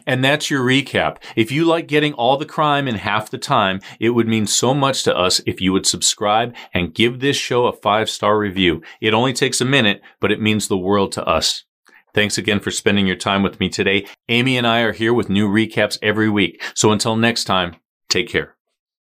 And 0.05 0.23
that's 0.23 0.49
your 0.49 0.63
recap. 0.63 1.17
If 1.35 1.51
you 1.51 1.65
like 1.65 1.87
getting 1.87 2.13
all 2.13 2.37
the 2.37 2.45
crime 2.45 2.87
in 2.87 2.95
half 2.95 3.31
the 3.31 3.37
time, 3.37 3.79
it 3.99 4.11
would 4.11 4.27
mean 4.27 4.45
so 4.45 4.73
much 4.73 5.03
to 5.03 5.17
us 5.17 5.41
if 5.45 5.59
you 5.59 5.73
would 5.73 5.87
subscribe 5.87 6.55
and 6.73 6.93
give 6.93 7.19
this 7.19 7.37
show 7.37 7.65
a 7.65 7.73
five 7.73 8.09
star 8.09 8.37
review. 8.37 8.81
It 8.99 9.13
only 9.13 9.33
takes 9.33 9.61
a 9.61 9.65
minute, 9.65 10.01
but 10.19 10.31
it 10.31 10.41
means 10.41 10.67
the 10.67 10.77
world 10.77 11.11
to 11.13 11.25
us. 11.25 11.63
Thanks 12.13 12.37
again 12.37 12.59
for 12.59 12.71
spending 12.71 13.07
your 13.07 13.15
time 13.15 13.41
with 13.41 13.59
me 13.59 13.69
today. 13.69 14.05
Amy 14.27 14.57
and 14.57 14.67
I 14.67 14.81
are 14.81 14.91
here 14.91 15.13
with 15.13 15.29
new 15.29 15.47
recaps 15.47 15.97
every 16.01 16.29
week. 16.29 16.61
So 16.75 16.91
until 16.91 17.15
next 17.15 17.45
time, 17.45 17.77
take 18.09 18.27
care. 18.27 18.55